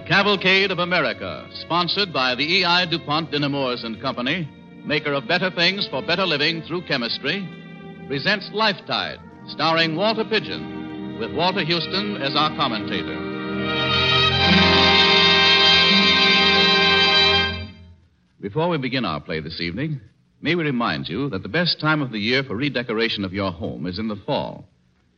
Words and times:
The 0.00 0.06
Cavalcade 0.06 0.70
of 0.70 0.78
America, 0.78 1.46
sponsored 1.52 2.10
by 2.10 2.34
the 2.34 2.42
E.I. 2.42 2.86
DuPont 2.86 3.30
de 3.30 3.38
Nemours 3.38 3.84
and 3.84 4.00
Company, 4.00 4.48
maker 4.84 5.12
of 5.12 5.28
better 5.28 5.50
things 5.50 5.86
for 5.88 6.00
better 6.00 6.24
living 6.24 6.62
through 6.62 6.86
chemistry, 6.86 7.46
presents 8.08 8.48
Lifetide, 8.52 9.18
starring 9.48 9.96
Walter 9.96 10.24
Pidgeon, 10.24 11.18
with 11.20 11.34
Walter 11.34 11.64
Huston 11.64 12.16
as 12.16 12.34
our 12.34 12.48
commentator. 12.56 13.14
Before 18.40 18.70
we 18.70 18.78
begin 18.78 19.04
our 19.04 19.20
play 19.20 19.40
this 19.40 19.60
evening, 19.60 20.00
may 20.40 20.54
we 20.54 20.64
remind 20.64 21.08
you 21.08 21.28
that 21.28 21.42
the 21.42 21.48
best 21.48 21.78
time 21.78 22.00
of 22.00 22.10
the 22.10 22.18
year 22.18 22.42
for 22.42 22.56
redecoration 22.56 23.22
of 23.22 23.34
your 23.34 23.52
home 23.52 23.86
is 23.86 23.98
in 23.98 24.08
the 24.08 24.16
fall. 24.16 24.64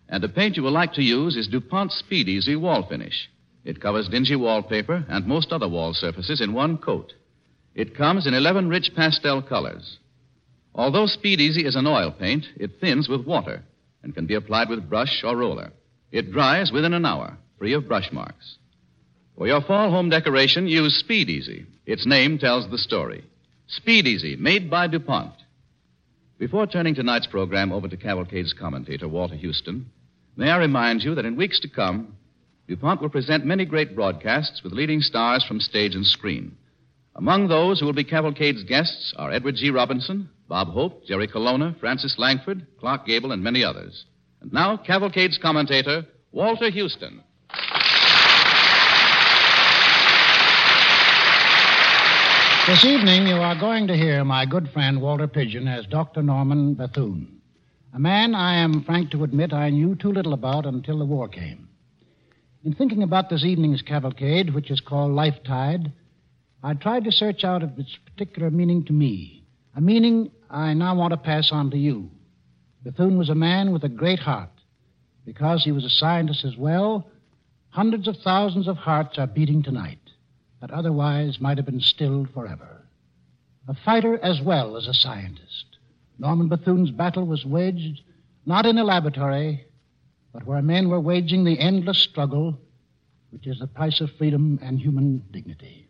And 0.09 0.23
the 0.23 0.29
paint 0.29 0.57
you 0.57 0.65
will 0.65 0.73
like 0.73 0.93
to 0.95 1.03
use 1.03 1.37
is 1.37 1.47
DuPont 1.47 1.93
Speed 1.93 2.29
Easy 2.29 2.57
Wall 2.57 2.85
Finish. 2.87 3.29
It 3.65 3.81
covers 3.81 4.09
dingy 4.09 4.37
wallpaper 4.37 5.05
and 5.09 5.27
most 5.27 5.53
other 5.53 5.69
wall 5.69 5.95
surfaces 5.95 6.41
in 6.41 6.53
one 6.53 6.79
coat. 6.79 7.13
It 7.75 7.97
comes 7.97 8.27
in 8.27 8.35
11 8.35 8.69
rich 8.69 8.91
pastel 8.95 9.43
colors. 9.43 9.99
Although 10.75 11.07
Speed 11.07 11.41
Easy 11.41 11.65
is 11.65 11.77
an 11.77 11.87
oil 11.87 12.11
paint, 12.11 12.47
it 12.57 12.81
thins 12.81 13.09
with 13.09 13.27
water 13.27 13.63
and 14.03 14.15
can 14.15 14.27
be 14.27 14.35
applied 14.35 14.69
with 14.69 14.89
brush 14.89 15.23
or 15.25 15.37
roller. 15.37 15.73
It 16.11 16.33
dries 16.33 16.73
within 16.73 16.93
an 16.93 17.07
hour, 17.07 17.39
free 17.59 17.73
of 17.73 17.87
brush 17.87 18.11
marks. 18.13 18.59
For 19.37 19.47
your 19.47 19.63
fall 19.63 19.91
home 19.91 20.11
decoration, 20.11 20.67
use 20.67 20.99
Speed 20.99 21.31
Easy. 21.31 21.67
Its 21.87 22.07
name 22.07 22.39
tells 22.39 22.69
the 22.71 22.79
story. 22.79 23.25
Speed 23.67 24.07
Easy, 24.07 24.37
made 24.37 24.69
by 24.69 24.87
DuPont. 24.87 25.33
Before 26.39 26.67
turning 26.67 26.95
tonight's 26.95 27.27
program 27.27 27.73
over 27.73 27.89
to 27.89 27.97
Cavalcade's 27.97 28.53
commentator, 28.53 29.09
Walter 29.09 29.37
Huston, 29.37 29.87
may 30.37 30.51
I 30.51 30.59
remind 30.59 31.03
you 31.03 31.15
that 31.15 31.25
in 31.25 31.37
weeks 31.37 31.61
to 31.61 31.69
come, 31.69 32.17
DuPont 32.73 33.03
will 33.03 33.11
present 33.11 33.45
many 33.45 33.67
great 33.67 33.95
broadcasts 33.95 34.63
with 34.65 34.73
leading 34.73 35.03
stars 35.03 35.45
from 35.45 35.61
stage 35.61 35.95
and 35.95 36.07
screen. 36.07 36.57
Among 37.15 37.47
those 37.47 37.79
who 37.79 37.85
will 37.85 37.93
be 37.93 38.03
Cavalcade's 38.03 38.65
guests 38.65 39.13
are 39.19 39.31
Edward 39.31 39.57
G. 39.57 39.69
Robinson, 39.69 40.31
Bob 40.49 40.69
Hope, 40.69 41.05
Jerry 41.05 41.27
Colonna, 41.27 41.77
Frances 41.79 42.15
Langford, 42.17 42.67
Clark 42.81 43.05
Gable, 43.05 43.33
and 43.33 43.45
many 43.45 43.63
others. 43.63 44.07
And 44.41 44.51
now, 44.55 44.79
Cavalcade's 44.79 45.37
commentator, 45.37 46.07
Walter 46.33 46.71
Huston. 46.71 47.23
This 52.67 52.87
evening, 52.87 53.27
you 53.27 53.37
are 53.37 53.61
going 53.61 53.87
to 53.89 53.95
hear 53.95 54.25
my 54.25 54.47
good 54.47 54.71
friend 54.71 55.03
Walter 55.03 55.29
Pidgeon 55.29 55.69
as 55.69 55.85
Dr. 55.85 56.23
Norman 56.23 56.73
Bethune, 56.73 57.43
a 57.93 57.99
man 57.99 58.35
I 58.35 58.55
am 58.55 58.83
frank 58.85 59.11
to 59.11 59.25
admit 59.25 59.53
I 59.53 59.69
knew 59.69 59.95
too 59.95 60.11
little 60.11 60.33
about 60.33 60.65
until 60.65 60.99
the 61.01 61.05
war 61.05 61.29
came. 61.29 61.62
In 62.65 62.75
thinking 62.75 63.03
about 63.03 63.29
this 63.29 63.45
evening's 63.45 63.83
cavalcade, 63.83 64.55
which 64.55 64.71
is 64.71 64.81
called 64.81 65.13
Lifetide, 65.13 65.93
I 66.63 66.75
tried 66.75 67.05
to 67.05 67.13
search 67.13 67.43
out 67.43 67.63
its 67.63 67.97
particular 68.05 68.51
meaning 68.51 68.85
to 68.85 68.93
me, 68.93 69.45
a 69.75 69.81
meaning 69.81 70.31
I 70.49 70.73
now 70.75 70.95
want 70.95 71.11
to 71.11 71.17
pass 71.17 71.51
on 71.51 71.71
to 71.73 71.77
you. 71.77 72.11
Bethune 72.85 73.19
was 73.19 73.31
a 73.31 73.35
man 73.35 73.73
with 73.73 73.83
a 73.83 73.89
great 73.89 74.21
heart. 74.21 74.51
Because 75.25 75.65
he 75.65 75.73
was 75.73 75.85
a 75.85 75.91
scientist 75.91 76.45
as 76.45 76.57
well, 76.57 77.09
hundreds 77.71 78.07
of 78.07 78.17
thousands 78.19 78.69
of 78.69 78.77
hearts 78.77 79.19
are 79.19 79.27
beating 79.27 79.63
tonight 79.63 79.99
that 80.61 80.71
otherwise 80.71 81.41
might 81.41 81.59
have 81.59 81.67
been 81.67 81.81
stilled 81.81 82.31
forever. 82.33 82.83
A 83.69 83.75
fighter 83.85 84.19
as 84.23 84.41
well 84.41 84.77
as 84.77 84.87
a 84.87 84.95
scientist. 84.95 85.79
Norman 86.19 86.49
Bethune's 86.49 86.91
battle 86.91 87.25
was 87.27 87.45
waged 87.45 88.03
not 88.47 88.67
in 88.67 88.79
a 88.79 88.85
laboratory, 88.85 89.65
but 90.33 90.45
where 90.45 90.63
men 90.63 90.89
were 90.89 91.01
waging 91.01 91.45
the 91.45 91.59
endless 91.59 91.99
struggle 91.99 92.59
which 93.33 93.47
is 93.47 93.59
the 93.59 93.67
price 93.67 94.01
of 94.03 94.13
freedom 94.13 94.59
and 94.63 94.79
human 94.79 95.25
dignity. 95.31 95.89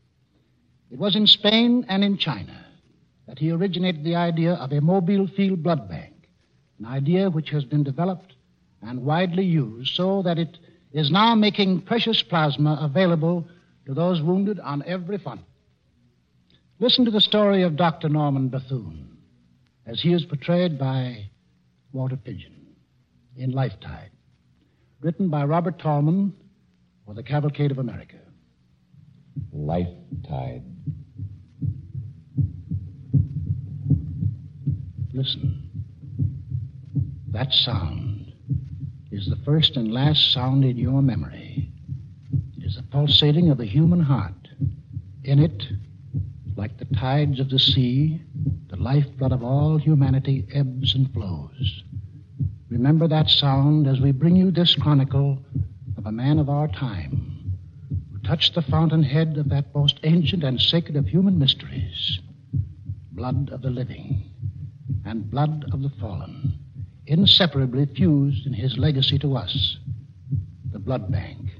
It 0.93 0.99
was 0.99 1.17
in 1.17 1.27
Spain 1.27 1.85
and 1.89 2.05
in 2.05 2.17
China 2.17 2.65
that 3.27 3.39
he 3.39 3.51
originated 3.51 4.05
the 4.05 4.15
idea 4.15 4.55
of 4.55 4.73
a 4.73 4.81
mobile 4.81 5.27
field 5.27 5.61
blood 5.63 5.89
bank, 5.89 6.29
an 6.79 6.87
idea 6.87 7.31
which 7.31 7.51
has 7.51 7.65
been 7.65 7.83
developed 7.83 8.35
and 8.81 9.03
widely 9.03 9.45
used 9.45 9.95
so 9.95 10.23
that 10.23 10.39
it 10.39 10.57
is 10.93 11.11
now 11.11 11.35
making 11.35 11.81
precious 11.81 12.23
plasma 12.23 12.79
available 12.81 13.47
to 13.87 13.95
those 13.95 14.23
wounded 14.23 14.61
on 14.61 14.85
every 14.87 15.19
front. 15.19 15.41
Listen 16.79 17.05
to 17.05 17.11
the 17.11 17.21
story 17.21 17.63
of 17.63 17.77
Dr. 17.77 18.09
Norman 18.09 18.49
Bethune 18.49 19.17
as 19.85 20.01
he 20.01 20.13
is 20.13 20.25
portrayed 20.25 20.79
by 20.79 21.29
Walter 21.93 22.17
Pidgeon 22.17 22.77
in 23.37 23.51
Lifetide, 23.51 24.12
written 25.03 25.29
by 25.29 25.45
Robert 25.45 25.79
Tallman 25.81 26.33
for 27.05 27.15
the 27.15 27.23
Cavalcade 27.23 27.73
of 27.73 27.79
America. 27.79 28.19
Life 29.53 29.89
Tide. 30.29 30.63
Listen. 35.13 35.59
That 37.33 37.53
sound 37.53 38.33
is 39.11 39.27
the 39.27 39.39
first 39.45 39.77
and 39.77 39.93
last 39.93 40.33
sound 40.33 40.65
in 40.65 40.77
your 40.77 41.03
memory. 41.03 41.73
It 42.57 42.65
is 42.65 42.77
the 42.77 42.83
pulsating 42.83 43.51
of 43.51 43.59
the 43.59 43.65
human 43.65 44.01
heart. 44.01 44.49
In 45.25 45.39
it, 45.39 45.65
like 46.57 46.79
the 46.79 46.85
tides 46.97 47.41
of 47.41 47.51
the 47.51 47.59
sea, 47.59 48.23
the 48.69 48.77
lifeblood 48.77 49.33
of 49.33 49.43
all 49.43 49.79
humanity 49.79 50.47
ebbs 50.53 50.95
and 50.95 51.13
flows. 51.13 51.83
Remember 52.73 53.07
that 53.07 53.29
sound 53.29 53.87
as 53.87 54.01
we 54.01 54.13
bring 54.13 54.35
you 54.35 54.51
this 54.51 54.75
chronicle 54.75 55.39
of 55.99 56.07
a 56.07 56.11
man 56.11 56.39
of 56.39 56.49
our 56.49 56.69
time 56.69 57.59
who 58.11 58.19
touched 58.27 58.55
the 58.55 58.63
fountainhead 58.63 59.37
of 59.37 59.51
that 59.51 59.75
most 59.75 60.01
ancient 60.05 60.43
and 60.43 60.59
sacred 60.59 60.97
of 60.97 61.07
human 61.07 61.39
mysteries 61.39 62.19
blood 63.13 63.51
of 63.53 63.61
the 63.61 63.69
living 63.69 64.23
and 65.05 65.31
blood 65.31 65.67
of 65.71 65.83
the 65.83 65.91
fallen, 66.01 66.59
inseparably 67.07 67.85
fused 67.85 68.47
in 68.47 68.55
his 68.55 68.79
legacy 68.79 69.19
to 69.19 69.37
us 69.37 69.77
the 70.73 70.79
blood 70.79 71.13
bank, 71.13 71.51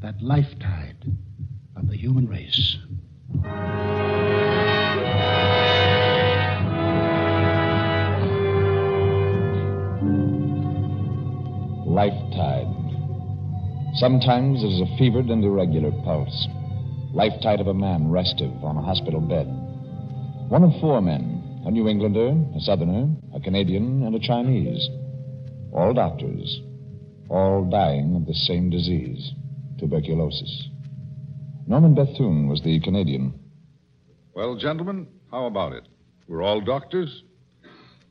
that 0.00 0.22
life 0.22 0.58
tide 0.58 1.04
of 1.76 1.86
the 1.86 1.96
human 1.98 2.26
race. 2.26 2.78
Life 11.90 12.14
tide. 12.36 12.70
Sometimes 13.94 14.62
it 14.62 14.68
is 14.68 14.80
a 14.80 14.96
fevered 14.96 15.26
and 15.26 15.44
irregular 15.44 15.90
pulse. 16.04 16.46
Life 17.12 17.32
tide 17.42 17.58
of 17.58 17.66
a 17.66 17.74
man 17.74 18.08
restive 18.08 18.52
on 18.62 18.76
a 18.76 18.80
hospital 18.80 19.20
bed. 19.20 19.48
One 20.48 20.62
of 20.62 20.70
four 20.80 21.02
men 21.02 21.62
a 21.66 21.70
New 21.72 21.88
Englander, 21.88 22.28
a 22.56 22.60
Southerner, 22.60 23.08
a 23.34 23.40
Canadian, 23.40 24.04
and 24.04 24.14
a 24.14 24.20
Chinese. 24.20 24.88
All 25.72 25.92
doctors. 25.92 26.60
All 27.28 27.68
dying 27.68 28.14
of 28.14 28.24
the 28.24 28.34
same 28.34 28.70
disease 28.70 29.32
tuberculosis. 29.80 30.68
Norman 31.66 31.96
Bethune 31.96 32.48
was 32.48 32.62
the 32.62 32.78
Canadian. 32.78 33.34
Well, 34.32 34.54
gentlemen, 34.54 35.08
how 35.32 35.46
about 35.46 35.72
it? 35.72 35.88
We're 36.28 36.42
all 36.42 36.60
doctors. 36.60 37.24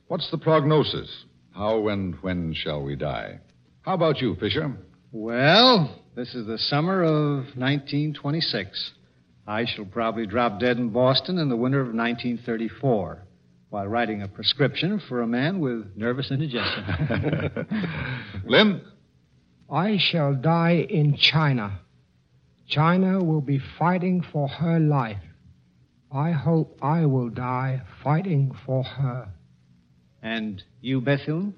What's 0.08 0.30
the 0.30 0.36
prognosis? 0.36 1.24
How 1.52 1.88
and 1.88 2.14
when 2.16 2.52
shall 2.52 2.82
we 2.82 2.94
die? 2.94 3.40
How 3.82 3.94
about 3.94 4.20
you, 4.20 4.36
Fisher? 4.36 4.76
Well, 5.10 6.02
this 6.14 6.34
is 6.34 6.46
the 6.46 6.58
summer 6.58 7.02
of 7.02 7.56
1926. 7.56 8.92
I 9.46 9.64
shall 9.64 9.86
probably 9.86 10.26
drop 10.26 10.60
dead 10.60 10.76
in 10.76 10.90
Boston 10.90 11.38
in 11.38 11.48
the 11.48 11.56
winter 11.56 11.80
of 11.80 11.86
1934 11.86 13.22
while 13.70 13.88
writing 13.88 14.20
a 14.20 14.28
prescription 14.28 15.00
for 15.08 15.22
a 15.22 15.26
man 15.26 15.60
with 15.60 15.96
nervous 15.96 16.30
indigestion. 16.30 17.66
Lynn? 18.44 18.82
I 19.70 19.96
shall 19.98 20.34
die 20.34 20.86
in 20.90 21.16
China. 21.16 21.80
China 22.68 23.24
will 23.24 23.40
be 23.40 23.60
fighting 23.78 24.22
for 24.30 24.46
her 24.46 24.78
life. 24.78 25.22
I 26.12 26.32
hope 26.32 26.76
I 26.82 27.06
will 27.06 27.30
die 27.30 27.80
fighting 28.04 28.52
for 28.66 28.82
her. 28.82 29.28
And 30.22 30.62
you, 30.82 31.00
Bethune? 31.00 31.54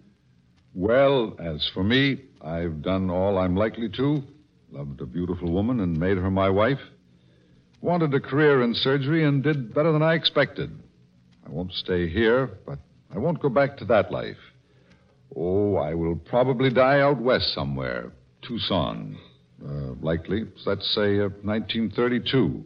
Well, 0.74 1.36
as 1.38 1.68
for 1.74 1.84
me, 1.84 2.22
I've 2.40 2.82
done 2.82 3.10
all 3.10 3.38
I'm 3.38 3.56
likely 3.56 3.88
to. 3.90 4.22
Loved 4.70 5.00
a 5.02 5.06
beautiful 5.06 5.52
woman 5.52 5.80
and 5.80 5.98
made 5.98 6.16
her 6.16 6.30
my 6.30 6.48
wife. 6.48 6.80
Wanted 7.82 8.14
a 8.14 8.20
career 8.20 8.62
in 8.62 8.74
surgery 8.74 9.24
and 9.24 9.42
did 9.42 9.74
better 9.74 9.92
than 9.92 10.02
I 10.02 10.14
expected. 10.14 10.70
I 11.46 11.50
won't 11.50 11.72
stay 11.72 12.08
here, 12.08 12.50
but 12.66 12.78
I 13.14 13.18
won't 13.18 13.42
go 13.42 13.50
back 13.50 13.76
to 13.78 13.84
that 13.86 14.10
life. 14.10 14.38
Oh, 15.36 15.76
I 15.76 15.92
will 15.94 16.16
probably 16.16 16.70
die 16.70 17.00
out 17.00 17.20
west 17.20 17.52
somewhere. 17.54 18.12
Tucson. 18.46 19.18
Uh, 19.62 19.94
likely. 20.00 20.44
Let's 20.64 20.94
say 20.94 21.18
uh, 21.18 21.28
1932. 21.42 22.64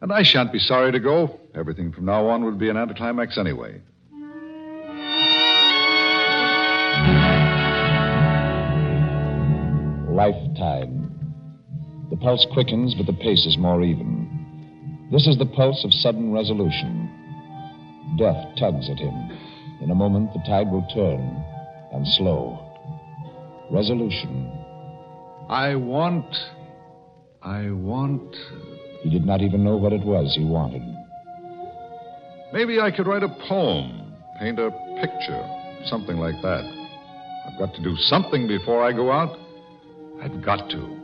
And 0.00 0.12
I 0.12 0.22
shan't 0.22 0.52
be 0.52 0.58
sorry 0.58 0.92
to 0.92 1.00
go. 1.00 1.38
Everything 1.54 1.92
from 1.92 2.06
now 2.06 2.26
on 2.26 2.44
would 2.44 2.58
be 2.58 2.68
an 2.68 2.76
anticlimax 2.76 3.38
anyway. 3.38 3.80
Life 10.14 10.56
tide. 10.56 10.94
The 12.08 12.16
pulse 12.16 12.46
quickens, 12.52 12.94
but 12.94 13.06
the 13.06 13.18
pace 13.20 13.44
is 13.46 13.58
more 13.58 13.82
even. 13.82 15.08
This 15.10 15.26
is 15.26 15.36
the 15.38 15.44
pulse 15.56 15.84
of 15.84 15.92
sudden 15.92 16.32
resolution. 16.32 17.10
Death 18.16 18.54
tugs 18.56 18.88
at 18.88 19.00
him. 19.00 19.12
In 19.82 19.90
a 19.90 19.94
moment, 19.96 20.32
the 20.32 20.38
tide 20.46 20.70
will 20.70 20.86
turn 20.94 21.20
and 21.92 22.06
slow. 22.06 22.60
Resolution. 23.72 24.52
I 25.48 25.74
want. 25.74 26.32
I 27.42 27.72
want. 27.72 28.36
He 29.02 29.10
did 29.10 29.26
not 29.26 29.42
even 29.42 29.64
know 29.64 29.76
what 29.76 29.92
it 29.92 30.04
was 30.04 30.32
he 30.36 30.44
wanted. 30.44 30.82
Maybe 32.52 32.78
I 32.78 32.92
could 32.92 33.08
write 33.08 33.24
a 33.24 33.36
poem, 33.48 34.14
paint 34.38 34.60
a 34.60 34.70
picture, 35.00 35.44
something 35.86 36.18
like 36.18 36.40
that. 36.42 36.62
I've 37.48 37.58
got 37.58 37.74
to 37.74 37.82
do 37.82 37.96
something 37.96 38.46
before 38.46 38.84
I 38.84 38.92
go 38.92 39.10
out. 39.10 39.43
I've 40.22 40.44
got 40.44 40.70
to. 40.70 41.00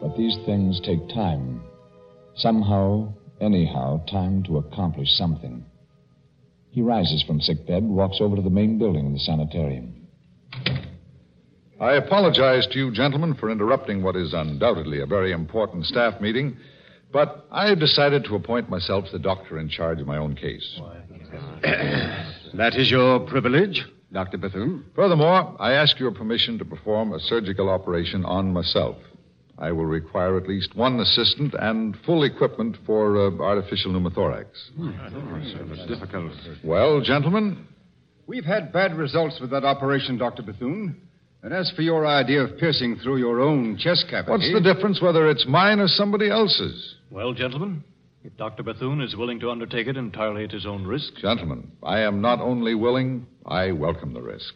But 0.00 0.16
these 0.16 0.36
things 0.46 0.80
take 0.84 1.08
time. 1.08 1.62
Somehow, 2.36 3.12
anyhow, 3.40 4.04
time 4.10 4.42
to 4.44 4.58
accomplish 4.58 5.08
something. 5.10 5.64
He 6.70 6.82
rises 6.82 7.22
from 7.26 7.40
sick 7.40 7.66
bed, 7.66 7.84
walks 7.84 8.18
over 8.20 8.36
to 8.36 8.42
the 8.42 8.50
main 8.50 8.78
building 8.78 9.06
of 9.06 9.12
the 9.12 9.18
sanitarium. 9.20 10.08
I 11.80 11.94
apologize 11.94 12.66
to 12.68 12.78
you, 12.78 12.92
gentlemen, 12.92 13.34
for 13.34 13.50
interrupting 13.50 14.02
what 14.02 14.16
is 14.16 14.32
undoubtedly 14.32 15.00
a 15.00 15.06
very 15.06 15.32
important 15.32 15.86
staff 15.86 16.20
meeting, 16.20 16.56
but 17.12 17.46
I've 17.50 17.78
decided 17.78 18.24
to 18.24 18.34
appoint 18.34 18.68
myself 18.68 19.04
the 19.12 19.18
doctor 19.18 19.58
in 19.58 19.68
charge 19.68 20.00
of 20.00 20.06
my 20.06 20.18
own 20.18 20.34
case. 20.34 20.80
That 22.54 22.76
is 22.76 22.88
your 22.88 23.18
privilege, 23.18 23.84
Dr. 24.14 24.38
Bethune. 24.38 24.84
Furthermore, 24.96 25.54
I 25.60 25.72
ask 25.72 25.98
your 25.98 26.12
permission 26.12 26.58
to 26.58 26.64
perform 26.64 27.12
a 27.12 27.18
surgical 27.20 27.68
operation 27.68 28.24
on 28.24 28.52
myself. 28.52 28.96
I 29.58 29.70
will 29.72 29.86
require 29.86 30.36
at 30.38 30.48
least 30.48 30.74
one 30.74 30.98
assistant 31.00 31.54
and 31.58 31.96
full 32.06 32.24
equipment 32.24 32.76
for 32.86 33.16
uh, 33.18 33.30
artificial 33.40 33.92
pneumothorax. 33.92 34.46
Difficult. 35.86 36.32
Well, 36.64 37.00
gentlemen, 37.02 37.66
We've 38.26 38.44
had 38.44 38.72
bad 38.72 38.96
results 38.96 39.38
with 39.40 39.50
that 39.50 39.64
operation, 39.64 40.16
Dr. 40.16 40.42
Bethune. 40.42 40.96
And 41.42 41.52
as 41.52 41.70
for 41.76 41.82
your 41.82 42.06
idea 42.06 42.40
of 42.40 42.58
piercing 42.58 42.96
through 43.02 43.18
your 43.18 43.40
own 43.40 43.76
chest 43.76 44.06
cavity. 44.08 44.30
what's 44.30 44.50
the 44.50 44.62
difference 44.62 45.02
whether 45.02 45.28
it's 45.28 45.44
mine 45.46 45.78
or 45.78 45.88
somebody 45.88 46.30
else's? 46.30 46.96
Well, 47.10 47.34
gentlemen, 47.34 47.84
if 48.24 48.34
Dr. 48.38 48.62
Bethune 48.62 49.02
is 49.02 49.14
willing 49.14 49.38
to 49.40 49.50
undertake 49.50 49.86
it 49.86 49.98
entirely 49.98 50.44
at 50.44 50.50
his 50.50 50.64
own 50.64 50.86
risk, 50.86 51.14
Gentlemen, 51.16 51.70
I 51.82 52.00
am 52.00 52.22
not 52.22 52.40
only 52.40 52.74
willing, 52.74 53.26
I 53.44 53.72
welcome 53.72 54.14
the 54.14 54.22
risk. 54.22 54.54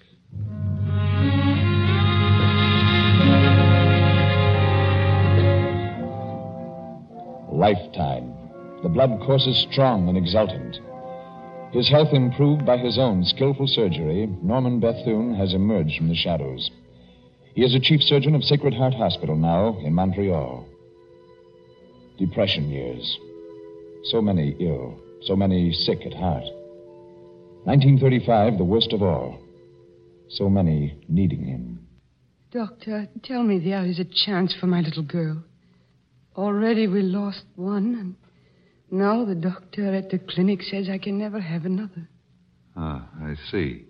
Life 7.53 7.93
tide. 7.94 8.25
The 8.82 8.88
blood 8.88 9.20
courses 9.20 9.67
strong 9.71 10.09
and 10.09 10.17
exultant. 10.17 10.81
His 11.73 11.91
health 11.91 12.14
improved 12.14 12.64
by 12.64 12.79
his 12.79 12.97
own 12.97 13.23
skillful 13.23 13.67
surgery, 13.67 14.26
Norman 14.43 14.81
Bethune 14.81 15.35
has 15.35 15.53
emerged 15.53 15.99
from 15.99 16.09
the 16.09 16.14
shadows. 16.14 16.71
He 17.55 17.64
is 17.64 17.75
a 17.75 17.81
chief 17.81 18.03
surgeon 18.03 18.35
of 18.35 18.44
Sacred 18.44 18.73
Heart 18.73 18.94
Hospital 18.94 19.37
now 19.37 19.76
in 19.81 19.93
Montreal. 19.93 20.67
Depression 22.19 22.71
years. 22.71 23.19
So 24.11 24.23
many 24.23 24.57
ill, 24.59 24.99
so 25.23 25.37
many 25.37 25.73
sick 25.73 26.01
at 26.07 26.15
heart. 26.15 26.45
1935, 27.65 28.57
the 28.57 28.65
worst 28.65 28.93
of 28.93 29.03
all. 29.03 29.39
So 30.31 30.49
many 30.49 30.99
needing 31.09 31.45
him. 31.45 31.87
Doctor, 32.51 33.07
tell 33.23 33.43
me 33.43 33.59
there 33.59 33.85
is 33.85 33.99
a 33.99 34.27
chance 34.27 34.55
for 34.59 34.67
my 34.67 34.81
little 34.81 35.03
girl. 35.03 35.43
Already 36.37 36.87
we 36.87 37.03
lost 37.03 37.45
one, 37.57 37.95
and 38.01 38.17
now 38.91 39.27
the 39.27 39.35
doctor 39.35 39.95
at 39.95 40.09
the 40.09 40.19
clinic 40.19 40.63
says 40.63 40.89
I 40.89 40.97
can 40.97 41.19
never 41.19 41.41
have 41.41 41.67
another. 41.67 42.09
Ah, 42.77 43.07
I 43.21 43.35
see. 43.51 43.85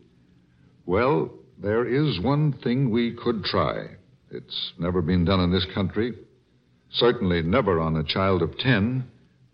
Well, 0.87 1.31
there 1.59 1.87
is 1.87 2.20
one 2.20 2.55
thing 2.65 2.91
we 2.91 3.12
could 3.15 3.44
try. 3.44 3.87
It's 4.32 4.73
never 4.79 5.03
been 5.03 5.25
done 5.25 5.41
in 5.41 5.53
this 5.53 5.67
country. 5.75 6.15
Certainly 6.91 7.43
never 7.43 7.79
on 7.79 7.97
a 7.97 8.03
child 8.03 8.43
of 8.43 8.59
ten, 8.59 9.05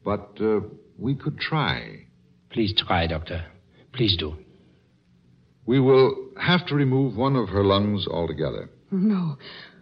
but 0.04 0.30
uh, 0.40 0.60
we 0.98 1.14
could 1.14 1.38
try. 1.38 2.06
Please 2.50 2.74
try, 2.76 3.06
Doctor. 3.06 3.44
Please 3.92 4.16
do. 4.16 4.36
We 5.66 5.80
will 5.80 6.30
have 6.40 6.66
to 6.66 6.74
remove 6.74 7.16
one 7.16 7.36
of 7.36 7.48
her 7.48 7.64
lungs 7.64 8.06
altogether. 8.06 8.68
No. 8.90 9.36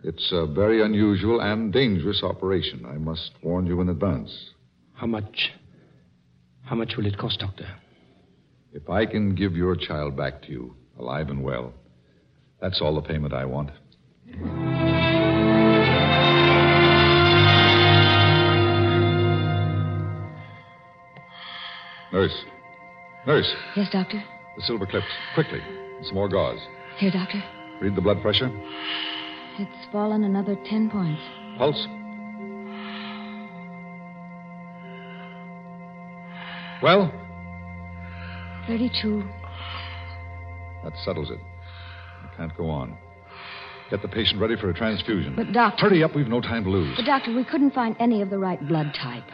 It's 0.04 0.30
a 0.32 0.46
very 0.46 0.82
unusual 0.82 1.40
and 1.40 1.72
dangerous 1.72 2.22
operation. 2.22 2.86
I 2.86 2.98
must 2.98 3.32
warn 3.42 3.66
you 3.66 3.80
in 3.80 3.88
advance. 3.88 4.50
How 4.94 5.06
much. 5.06 5.52
How 6.64 6.76
much 6.76 6.94
will 6.96 7.06
it 7.06 7.18
cost, 7.18 7.40
Doctor? 7.40 7.68
If 8.72 8.88
I 8.88 9.06
can 9.06 9.34
give 9.34 9.54
your 9.54 9.76
child 9.76 10.16
back 10.16 10.42
to 10.42 10.50
you, 10.50 10.76
alive 10.98 11.28
and 11.28 11.42
well, 11.42 11.74
that's 12.60 12.80
all 12.80 12.94
the 12.94 13.02
payment 13.02 13.34
I 13.34 13.44
want. 13.44 13.70
Nurse. 22.12 22.44
Nurse, 23.26 23.54
Yes, 23.76 23.88
Doctor? 23.90 24.22
the 24.56 24.62
silver 24.62 24.86
clips. 24.86 25.06
Quickly. 25.34 25.60
Some 26.02 26.14
more 26.14 26.28
gauze. 26.28 26.60
Here, 26.98 27.10
Doctor. 27.10 27.42
Read 27.80 27.94
the 27.96 28.00
blood 28.02 28.20
pressure. 28.20 28.50
It's 29.58 29.86
fallen 29.92 30.24
another 30.24 30.56
ten 30.68 30.90
points. 30.90 31.20
Pulse. 31.58 31.86
Well, 36.82 37.12
32. 38.66 39.22
that 40.84 40.92
settles 41.04 41.30
it. 41.30 41.38
I 42.24 42.36
can't 42.36 42.56
go 42.56 42.68
on. 42.68 42.96
Get 43.90 44.02
the 44.02 44.08
patient 44.08 44.40
ready 44.40 44.56
for 44.56 44.70
a 44.70 44.74
transfusion. 44.74 45.34
But, 45.36 45.52
Doctor. 45.52 45.88
Hurry 45.88 46.02
up, 46.02 46.14
we've 46.16 46.26
no 46.26 46.40
time 46.40 46.64
to 46.64 46.70
lose. 46.70 46.96
But, 46.96 47.04
Doctor, 47.04 47.32
we 47.34 47.44
couldn't 47.44 47.72
find 47.72 47.94
any 48.00 48.20
of 48.22 48.30
the 48.30 48.38
right 48.38 48.60
blood 48.66 48.92
type. 49.00 49.24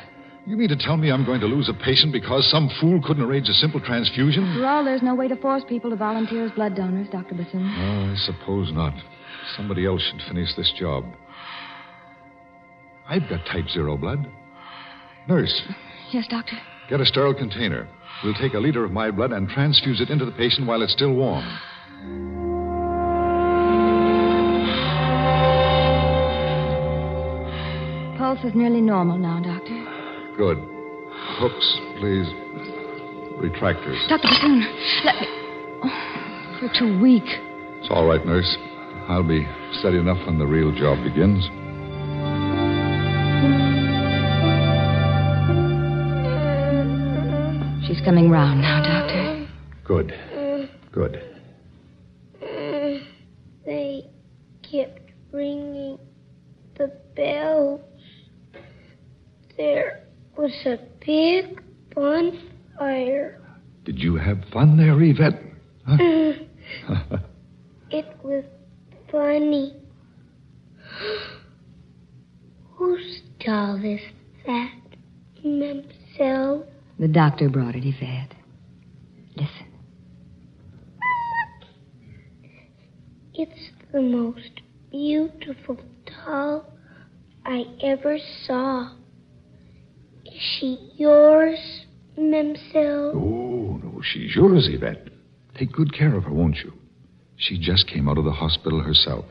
You 0.47 0.57
mean 0.57 0.69
to 0.71 0.77
tell 0.77 0.97
me 0.97 1.11
I'm 1.13 1.27
going 1.27 1.41
to 1.41 1.47
lose 1.47 1.69
a 1.69 1.75
patient 1.75 2.13
because 2.13 2.49
some 2.51 2.71
fool 2.81 3.01
couldn't 3.05 3.23
arrange 3.23 3.49
a 3.49 3.53
simple 3.53 3.81
transfusion? 3.81 4.45
After 4.45 4.67
all, 4.67 4.85
there's 4.85 5.03
no 5.03 5.15
way 5.15 5.29
to 5.29 5.37
force 5.37 5.63
people 5.69 5.91
to 5.91 5.97
volunteer 5.97 6.45
as 6.47 6.53
blood 6.53 6.75
donors, 6.75 7.09
Dr. 7.11 7.35
Bethune. 7.35 7.67
Oh, 7.79 8.13
I 8.13 8.17
suppose 8.17 8.73
not. 8.73 8.95
Somebody 9.57 9.85
else 9.87 10.03
should 10.03 10.23
finish 10.27 10.49
this 10.57 10.73
job. 10.79 11.05
I've 13.09 13.29
got 13.29 13.45
type 13.47 13.69
zero 13.73 13.97
blood. 13.97 14.27
Nurse, 15.29 15.63
Yes, 16.13 16.27
Doctor? 16.29 16.57
get 16.89 17.01
a 17.03 17.07
sterile 17.07 17.35
container. 17.35 17.87
We'll 18.25 18.35
take 18.35 18.55
a 18.55 18.59
liter 18.59 18.83
of 18.85 18.91
my 18.93 19.11
blood 19.11 19.33
and 19.33 19.47
transfuse 19.49 20.01
it 20.01 20.09
into 20.09 20.25
the 20.25 20.33
patient 20.33 20.67
while 20.67 20.81
it's 20.83 20.93
still 20.95 21.13
warm. 21.13 21.45
Pulse 28.19 28.45
is 28.45 28.55
nearly 28.55 28.81
normal 28.81 29.17
now, 29.17 29.41
Doctor. 29.41 29.98
Good. 30.39 30.59
Hooks, 31.41 31.81
please. 31.99 32.29
Retractors. 33.43 34.09
Dr. 34.09 34.23
Bethune, 34.23 34.65
let 35.05 35.17
me. 35.17 35.27
Oh, 35.83 36.59
you're 36.61 36.71
too 36.79 37.01
weak. 37.03 37.25
It's 37.81 37.89
all 37.91 38.07
right, 38.07 38.25
nurse. 38.25 38.57
I'll 39.09 39.27
be 39.27 39.49
steady 39.81 39.99
enough 39.99 40.25
when 40.29 40.39
the 40.39 40.47
real 40.47 40.71
job 40.71 41.03
begins. 41.03 41.43
She's 47.89 48.01
coming 48.05 48.31
round 48.31 48.61
now, 48.61 48.81
Doctor. 48.85 49.49
Good. 49.85 50.13
Good. 50.93 51.38
Whose 72.99 73.21
doll 73.47 73.77
is 73.85 74.01
that? 74.45 74.75
Mamselle? 75.45 76.67
The 76.99 77.07
doctor 77.07 77.49
brought 77.49 77.77
it, 77.77 77.85
Yvette. 77.85 78.35
Listen. 79.37 79.67
It's 83.35 83.71
the 83.93 84.01
most 84.01 84.63
beautiful 84.91 85.79
doll 86.07 86.73
I 87.47 87.67
ever 87.85 88.19
saw. 88.45 88.97
Is 90.25 90.59
she 90.59 90.91
yours, 90.97 91.85
Mamselle? 92.19 93.15
Oh, 93.15 93.81
no, 93.81 94.03
she's 94.03 94.35
yours, 94.35 94.69
Yvette. 94.69 95.07
Take 95.57 95.71
good 95.71 95.95
care 95.95 96.17
of 96.17 96.25
her, 96.25 96.33
won't 96.33 96.57
you? 96.57 96.73
She 97.37 97.61
just 97.61 97.87
came 97.87 98.09
out 98.09 98.19
of 98.19 98.25
the 98.25 98.33
hospital 98.33 98.83
herself. 98.83 99.25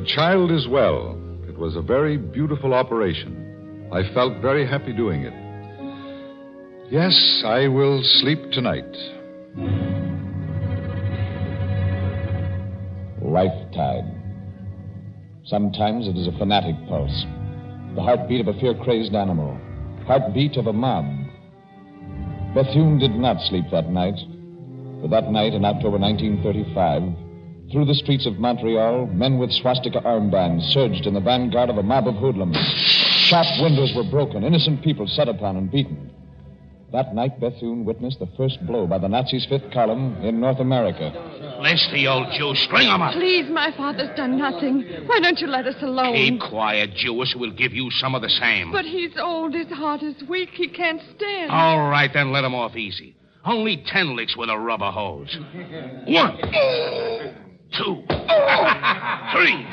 The 0.00 0.06
child 0.06 0.50
is 0.50 0.66
well. 0.66 1.14
It 1.46 1.58
was 1.58 1.76
a 1.76 1.82
very 1.82 2.16
beautiful 2.16 2.72
operation. 2.72 3.86
I 3.92 4.02
felt 4.14 4.40
very 4.40 4.66
happy 4.66 4.94
doing 4.94 5.24
it. 5.24 5.34
Yes, 6.90 7.42
I 7.44 7.68
will 7.68 8.00
sleep 8.02 8.50
tonight. 8.50 8.90
Life 13.20 13.52
tide. 13.74 14.08
Sometimes 15.44 16.08
it 16.08 16.16
is 16.16 16.28
a 16.28 16.38
fanatic 16.38 16.76
pulse, 16.88 17.26
the 17.94 18.00
heartbeat 18.00 18.40
of 18.40 18.48
a 18.48 18.58
fear 18.58 18.72
crazed 18.82 19.14
animal, 19.14 19.60
heartbeat 20.06 20.56
of 20.56 20.66
a 20.66 20.72
mob. 20.72 21.04
Bethune 22.54 22.98
did 22.98 23.16
not 23.16 23.36
sleep 23.50 23.66
that 23.70 23.90
night. 23.90 24.16
For 25.02 25.08
that 25.08 25.30
night 25.30 25.52
in 25.52 25.66
October 25.66 25.98
1935, 25.98 27.29
through 27.70 27.84
the 27.84 27.94
streets 27.94 28.26
of 28.26 28.38
Montreal, 28.38 29.06
men 29.06 29.38
with 29.38 29.52
swastika 29.52 30.00
armbands 30.00 30.62
surged 30.72 31.06
in 31.06 31.14
the 31.14 31.20
vanguard 31.20 31.70
of 31.70 31.78
a 31.78 31.82
mob 31.82 32.08
of 32.08 32.16
hoodlums. 32.16 32.56
Shop 32.56 33.46
windows 33.60 33.92
were 33.94 34.08
broken, 34.10 34.44
innocent 34.44 34.82
people 34.82 35.06
set 35.06 35.28
upon 35.28 35.56
and 35.56 35.70
beaten. 35.70 36.10
That 36.92 37.14
night, 37.14 37.38
Bethune 37.38 37.84
witnessed 37.84 38.18
the 38.18 38.26
first 38.36 38.66
blow 38.66 38.88
by 38.88 38.98
the 38.98 39.06
Nazis' 39.06 39.46
fifth 39.48 39.70
column 39.72 40.16
in 40.24 40.40
North 40.40 40.58
America. 40.58 41.12
Bless 41.60 41.88
the 41.92 42.08
old 42.08 42.32
Jew. 42.32 42.52
String 42.56 42.88
him 42.88 43.00
up. 43.00 43.12
Please, 43.14 43.48
my 43.48 43.70
father's 43.76 44.10
done 44.16 44.36
nothing. 44.38 44.82
Why 45.06 45.20
don't 45.20 45.38
you 45.38 45.46
let 45.46 45.66
us 45.66 45.76
alone? 45.82 46.16
Keep 46.16 46.40
quiet, 46.40 46.94
Jewess. 46.96 47.36
We'll 47.36 47.52
give 47.52 47.72
you 47.72 47.92
some 47.92 48.16
of 48.16 48.22
the 48.22 48.28
same. 48.28 48.72
But 48.72 48.86
he's 48.86 49.16
old, 49.16 49.54
his 49.54 49.68
heart 49.68 50.02
is 50.02 50.20
weak, 50.28 50.50
he 50.54 50.66
can't 50.66 51.00
stand. 51.16 51.52
All 51.52 51.88
right, 51.88 52.10
then 52.12 52.32
let 52.32 52.42
him 52.42 52.56
off 52.56 52.74
easy. 52.74 53.14
Only 53.44 53.76
ten 53.86 54.16
licks 54.16 54.36
with 54.36 54.50
a 54.50 54.58
rubber 54.58 54.90
hose. 54.90 55.38
One. 56.06 56.38
Two. 57.76 58.02
Three. 59.32 59.66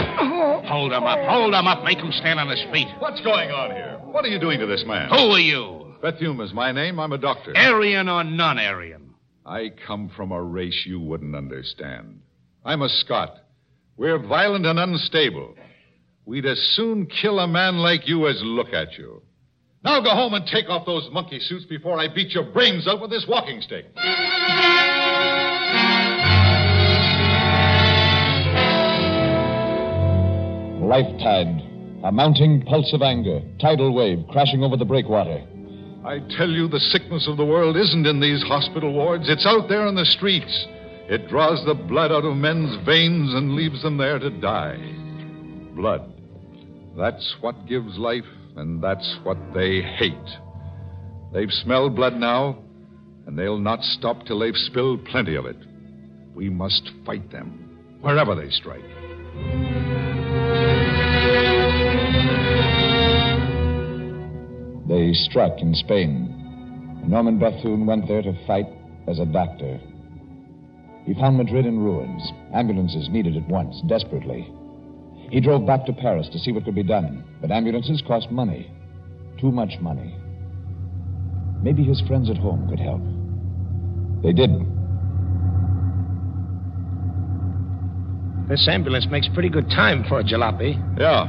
Hold 0.68 0.94
him 0.94 1.04
up. 1.04 1.20
Hold 1.28 1.54
him 1.54 1.68
up. 1.68 1.84
Make 1.84 1.98
him 1.98 2.12
stand 2.12 2.40
on 2.40 2.50
his 2.50 2.64
feet. 2.72 2.88
What's 3.00 3.22
going 3.22 3.52
on 3.52 3.72
here? 3.72 4.00
What 4.04 4.26
are 4.26 4.28
you 4.28 4.40
doing 4.40 4.60
to 4.60 4.66
this 4.66 4.84
man? 4.86 5.10
Who 5.10 5.32
are 5.32 5.40
you? 5.40 5.96
Bethune 6.02 6.40
is 6.42 6.54
my 6.54 6.72
name. 6.72 7.00
I'm 7.00 7.12
a 7.12 7.18
doctor. 7.18 7.54
Aryan 7.56 8.08
or 8.08 8.24
non 8.24 8.60
Aryan? 8.60 9.14
I 9.46 9.72
come 9.88 10.10
from 10.16 10.32
a 10.32 10.42
race 10.42 10.84
you 10.86 11.00
wouldn't 11.00 11.36
understand. 11.36 12.22
I'm 12.64 12.82
a 12.82 12.90
Scot. 12.90 13.38
We're 13.96 14.20
violent 14.20 14.66
and 14.66 14.78
unstable. 14.80 15.56
We'd 16.26 16.46
as 16.46 16.60
soon 16.76 17.08
kill 17.08 17.40
a 17.40 17.48
man 17.48 17.78
like 17.78 18.08
you 18.08 18.28
as 18.28 18.40
look 18.44 18.74
at 18.74 18.98
you. 18.98 19.22
Now 19.84 20.02
go 20.02 20.10
home 20.10 20.34
and 20.34 20.46
take 20.46 20.68
off 20.70 20.86
those 20.86 21.08
monkey 21.12 21.40
suits 21.40 21.66
before 21.66 21.98
I 21.98 22.14
beat 22.14 22.32
your 22.32 22.44
brains 22.52 22.88
out 22.88 23.02
with 23.02 23.10
this 23.10 23.26
walking 23.28 23.62
stick. 23.62 23.86
Life 30.88 31.20
tide. 31.20 31.62
A 32.06 32.12
mounting 32.14 32.62
pulse 32.62 32.94
of 32.94 33.02
anger, 33.02 33.42
tidal 33.60 33.94
wave 33.94 34.20
crashing 34.32 34.64
over 34.64 34.78
the 34.78 34.86
breakwater. 34.86 35.44
I 36.06 36.20
tell 36.38 36.48
you, 36.48 36.70
the 36.70 36.80
sickness 36.80 37.28
of 37.28 37.36
the 37.36 37.46
world 37.46 37.76
isn't 37.76 38.06
in 38.06 38.22
these 38.22 38.42
hospital 38.44 38.94
wards. 38.94 39.26
It's 39.28 39.46
out 39.46 39.68
there 39.68 39.86
in 39.88 39.96
the 39.96 40.06
streets. 40.06 40.66
It 41.10 41.28
draws 41.28 41.62
the 41.66 41.74
blood 41.74 42.14
out 42.14 42.24
of 42.24 42.38
men's 42.38 42.86
veins 42.86 43.34
and 43.34 43.54
leaves 43.54 43.82
them 43.82 43.98
there 43.98 44.18
to 44.18 44.30
die. 44.30 44.78
Blood. 45.76 46.10
That's 46.98 47.36
what 47.42 47.68
gives 47.68 47.98
life, 47.98 48.24
and 48.56 48.82
that's 48.82 49.20
what 49.24 49.38
they 49.54 49.82
hate. 49.82 50.14
They've 51.34 51.52
smelled 51.52 51.98
blood 51.98 52.14
now, 52.14 52.60
and 53.26 53.38
they'll 53.38 53.60
not 53.60 53.84
stop 53.84 54.26
till 54.26 54.40
they've 54.40 54.56
spilled 54.56 55.04
plenty 55.04 55.36
of 55.36 55.48
it. 55.48 55.58
We 56.34 56.50
must 56.50 56.90
fight 57.06 57.30
them, 57.30 57.78
wherever 58.00 58.36
they 58.36 58.50
strike. 58.52 58.86
They 64.88 65.12
struck 65.14 65.60
in 65.60 65.74
Spain. 65.76 67.04
Norman 67.06 67.40
Bethune 67.40 67.86
went 67.86 68.08
there 68.08 68.22
to 68.22 68.46
fight 68.46 68.68
as 69.08 69.20
a 69.20 69.26
doctor. 69.26 69.80
He 71.06 71.14
found 71.14 71.38
Madrid 71.38 71.66
in 71.66 71.80
ruins. 71.80 72.32
Ambulances 72.54 73.10
needed 73.10 73.38
at 73.38 73.48
once, 73.48 73.82
desperately. 73.88 74.52
He 75.30 75.42
drove 75.42 75.66
back 75.66 75.86
to 75.86 75.94
Paris 75.94 76.30
to 76.32 76.40
see 76.40 76.52
what 76.52 76.66
could 76.66 76.76
be 76.76 76.84
done, 76.84 77.24
but 77.42 77.52
ambulances 77.52 78.02
cost 78.08 78.32
money. 78.32 78.72
Too 79.40 79.52
much 79.52 79.74
money. 79.82 80.16
Maybe 81.62 81.84
his 81.84 82.02
friends 82.08 82.30
at 82.30 82.38
home 82.38 82.68
could 82.70 82.80
help. 82.80 83.02
They 84.24 84.32
did. 84.34 84.52
This 88.50 88.68
ambulance 88.70 89.08
makes 89.10 89.28
pretty 89.34 89.50
good 89.50 89.70
time 89.70 90.06
for 90.08 90.20
a 90.20 90.24
jalopy. 90.24 90.76
Yeah. 90.98 91.28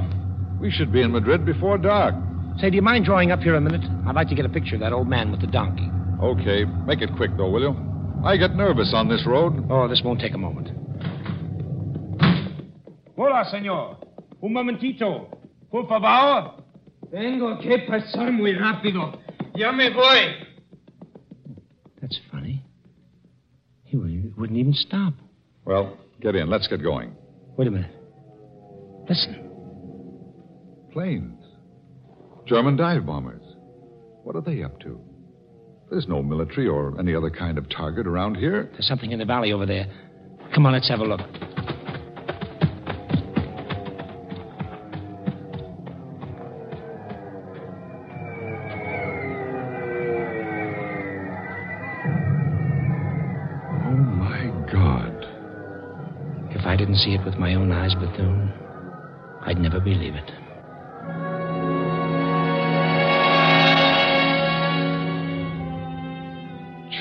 We 0.60 0.70
should 0.70 0.92
be 0.92 1.02
in 1.02 1.12
Madrid 1.12 1.44
before 1.44 1.78
dark. 1.78 2.14
Say, 2.60 2.70
do 2.70 2.76
you 2.76 2.82
mind 2.82 3.04
drawing 3.04 3.30
up 3.30 3.40
here 3.40 3.54
a 3.54 3.60
minute? 3.60 3.84
I'd 4.06 4.16
like 4.16 4.28
to 4.28 4.34
get 4.34 4.44
a 4.44 4.48
picture 4.48 4.74
of 4.74 4.80
that 4.80 4.92
old 4.92 5.08
man 5.08 5.30
with 5.30 5.40
the 5.40 5.46
donkey. 5.46 5.88
Okay. 6.20 6.64
Make 6.86 7.02
it 7.02 7.10
quick, 7.16 7.30
though, 7.36 7.50
will 7.50 7.60
you? 7.60 7.76
I 8.24 8.36
get 8.36 8.56
nervous 8.56 8.92
on 8.94 9.08
this 9.08 9.24
road. 9.26 9.64
Oh, 9.70 9.86
this 9.86 10.02
won't 10.04 10.20
take 10.20 10.34
a 10.34 10.38
moment. 10.38 10.68
Hola, 13.16 13.44
señor. 13.52 13.98
Un 14.42 14.52
momentito. 14.52 15.28
Por 15.70 15.86
favor. 15.86 16.64
Tengo 17.12 17.58
que 17.60 17.78
pasar 17.88 18.32
muy 18.32 18.54
rápido. 18.54 19.20
Ya 19.54 19.70
me 19.70 19.90
voy. 19.90 20.46
That's 22.00 22.18
funny. 22.30 22.64
He 23.84 23.96
wouldn't 23.96 24.58
even 24.58 24.74
stop. 24.74 25.14
Well, 25.64 25.96
get 26.20 26.34
in. 26.34 26.50
Let's 26.50 26.66
get 26.66 26.82
going. 26.82 27.14
Wait 27.56 27.68
a 27.68 27.70
minute. 27.70 27.90
Listen. 29.08 29.48
Planes. 30.92 31.37
German 32.48 32.76
dive 32.76 33.04
bombers. 33.04 33.42
What 34.22 34.34
are 34.34 34.40
they 34.40 34.62
up 34.62 34.80
to? 34.80 34.98
There's 35.90 36.08
no 36.08 36.22
military 36.22 36.66
or 36.66 36.98
any 36.98 37.14
other 37.14 37.28
kind 37.28 37.58
of 37.58 37.68
target 37.68 38.06
around 38.06 38.36
here. 38.36 38.70
There's 38.72 38.88
something 38.88 39.12
in 39.12 39.18
the 39.18 39.26
valley 39.26 39.52
over 39.52 39.66
there. 39.66 39.86
Come 40.54 40.64
on, 40.64 40.72
let's 40.72 40.88
have 40.88 41.00
a 41.00 41.04
look. 41.04 41.20
Oh, 53.84 53.94
my 53.94 54.46
God. 54.72 55.26
If 56.56 56.64
I 56.64 56.76
didn't 56.76 56.96
see 56.96 57.10
it 57.12 57.22
with 57.26 57.34
my 57.36 57.52
own 57.54 57.70
eyes, 57.72 57.94
Bethune, 57.94 58.50
I'd 59.42 59.58
never 59.58 59.80
believe 59.80 60.14
it. 60.14 60.47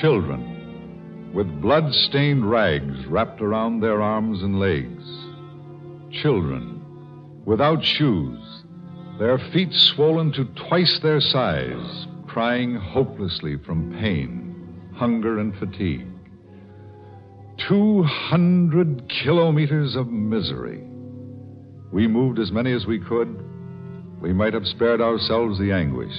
Children 0.00 1.32
with 1.34 1.60
blood 1.60 1.92
stained 1.92 2.48
rags 2.48 3.06
wrapped 3.06 3.40
around 3.40 3.80
their 3.80 4.00
arms 4.00 4.42
and 4.42 4.60
legs. 4.60 5.04
Children 6.22 7.42
without 7.44 7.84
shoes, 7.84 8.38
their 9.18 9.38
feet 9.52 9.72
swollen 9.72 10.30
to 10.32 10.44
twice 10.68 11.00
their 11.02 11.20
size, 11.20 12.06
crying 12.28 12.76
hopelessly 12.76 13.56
from 13.56 13.92
pain, 13.98 14.92
hunger, 14.94 15.40
and 15.40 15.56
fatigue. 15.56 16.06
200 17.66 19.08
kilometers 19.08 19.96
of 19.96 20.06
misery. 20.08 20.84
We 21.90 22.06
moved 22.06 22.38
as 22.38 22.52
many 22.52 22.72
as 22.72 22.86
we 22.86 23.00
could. 23.00 23.44
We 24.20 24.32
might 24.32 24.54
have 24.54 24.66
spared 24.66 25.00
ourselves 25.00 25.58
the 25.58 25.72
anguish, 25.72 26.14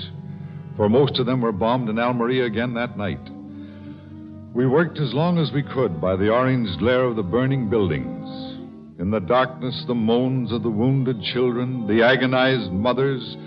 for 0.75 0.89
most 0.89 1.17
of 1.17 1.25
them 1.25 1.39
were 1.41 1.53
bombed 1.53 1.87
in 1.87 1.97
Almeria 1.97 2.45
again 2.45 2.73
that 2.73 2.97
night. 2.97 3.19
We 4.53 4.65
worked 4.65 4.97
as 4.97 5.13
long 5.13 5.37
as 5.37 5.51
we 5.51 5.61
could 5.61 6.01
by 6.01 6.15
the 6.15 6.29
orange 6.29 6.75
glare 6.79 7.03
of 7.03 7.15
the 7.15 7.23
burning 7.23 7.69
buildings. 7.69 8.27
In 8.99 9.11
the 9.11 9.19
darkness, 9.19 9.83
the 9.85 9.93
moans 9.93 10.51
of 10.51 10.63
the 10.63 10.71
wounded 10.71 11.21
children, 11.21 11.85
the 11.85 12.01
agonized 12.01 12.71
mothers, 12.71 13.37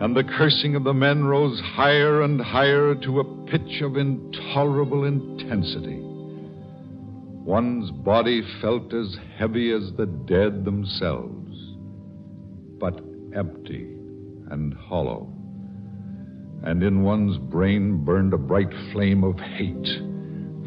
and 0.00 0.16
the 0.16 0.24
cursing 0.24 0.74
of 0.74 0.82
the 0.82 0.94
men 0.94 1.24
rose 1.24 1.60
higher 1.60 2.22
and 2.22 2.40
higher 2.40 2.94
to 2.94 3.20
a 3.20 3.46
pitch 3.46 3.82
of 3.82 3.98
intolerable 3.98 5.04
intensity. 5.04 6.00
One's 7.44 7.90
body 7.90 8.42
felt 8.62 8.94
as 8.94 9.14
heavy 9.36 9.72
as 9.72 9.92
the 9.98 10.06
dead 10.06 10.64
themselves, 10.64 11.54
but 12.80 12.98
empty 13.34 13.94
and 14.50 14.72
hollow. 14.72 15.30
And 16.64 16.82
in 16.82 17.02
one's 17.02 17.36
brain 17.36 18.04
burned 18.04 18.32
a 18.32 18.38
bright 18.38 18.72
flame 18.92 19.22
of 19.22 19.38
hate 19.38 20.15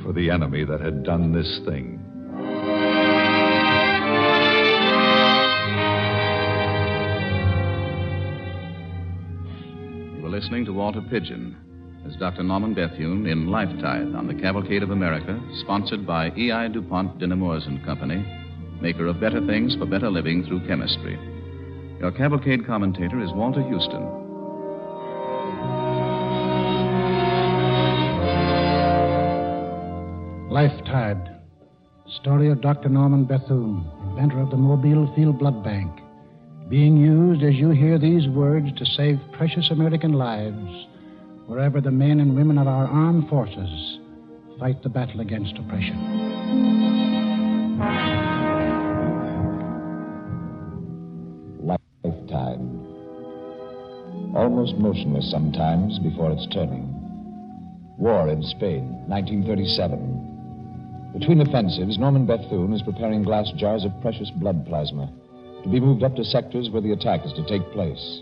for 0.03 0.13
the 0.13 0.29
enemy 0.29 0.63
that 0.65 0.81
had 0.81 1.03
done 1.03 1.33
this 1.33 1.59
thing. 1.65 1.99
You 10.15 10.23
were 10.23 10.29
listening 10.29 10.65
to 10.65 10.73
Walter 10.73 11.01
Pidgeon 11.01 11.55
as 12.05 12.15
Dr. 12.15 12.43
Norman 12.43 12.73
Bethune 12.73 13.27
in 13.27 13.47
Lifetide 13.47 14.15
on 14.15 14.27
the 14.27 14.33
Cavalcade 14.33 14.83
of 14.83 14.91
America, 14.91 15.39
sponsored 15.61 16.07
by 16.07 16.31
E.I. 16.37 16.69
DuPont 16.69 17.19
de 17.19 17.27
Nemours 17.27 17.65
and 17.67 17.83
Company, 17.85 18.25
maker 18.81 19.07
of 19.07 19.19
better 19.19 19.45
things 19.45 19.75
for 19.75 19.85
better 19.85 20.09
living 20.09 20.45
through 20.45 20.65
chemistry. 20.67 21.19
Your 21.99 22.11
Cavalcade 22.11 22.65
commentator 22.65 23.21
is 23.21 23.31
Walter 23.33 23.61
Huston. 23.61 24.28
Lifetide. 30.49 31.37
Story 32.21 32.49
of 32.49 32.59
Dr. 32.59 32.89
Norman 32.89 33.23
Bethune, 33.25 33.87
inventor 34.09 34.39
of 34.39 34.49
the 34.49 34.57
Mobile 34.57 35.13
Field 35.15 35.37
Blood 35.37 35.63
Bank. 35.63 35.91
Being 36.69 36.97
used 36.97 37.43
as 37.43 37.53
you 37.53 37.69
hear 37.69 37.99
these 37.99 38.27
words 38.29 38.67
to 38.75 38.85
save 38.97 39.19
precious 39.33 39.69
American 39.69 40.13
lives 40.13 40.87
wherever 41.45 41.79
the 41.79 41.91
men 41.91 42.19
and 42.19 42.35
women 42.35 42.57
of 42.57 42.67
our 42.67 42.87
armed 42.87 43.29
forces 43.29 43.99
fight 44.57 44.81
the 44.81 44.89
battle 44.89 45.19
against 45.19 45.55
oppression. 45.59 45.99
Lifetide. 51.61 52.59
Almost 54.35 54.77
motionless 54.77 55.29
sometimes 55.29 55.99
before 55.99 56.31
its 56.31 56.47
turning. 56.51 56.87
War 57.99 58.29
in 58.29 58.41
Spain, 58.41 59.05
1937. 59.07 60.28
Between 61.13 61.41
offensives, 61.41 61.97
Norman 61.97 62.25
Bethune 62.25 62.73
is 62.73 62.83
preparing 62.83 63.23
glass 63.23 63.51
jars 63.57 63.83
of 63.83 63.91
precious 64.01 64.29
blood 64.35 64.65
plasma 64.67 65.11
to 65.63 65.69
be 65.69 65.79
moved 65.79 66.03
up 66.03 66.15
to 66.15 66.23
sectors 66.23 66.69
where 66.69 66.81
the 66.81 66.91
attack 66.91 67.25
is 67.25 67.33
to 67.33 67.45
take 67.47 67.71
place. 67.71 68.21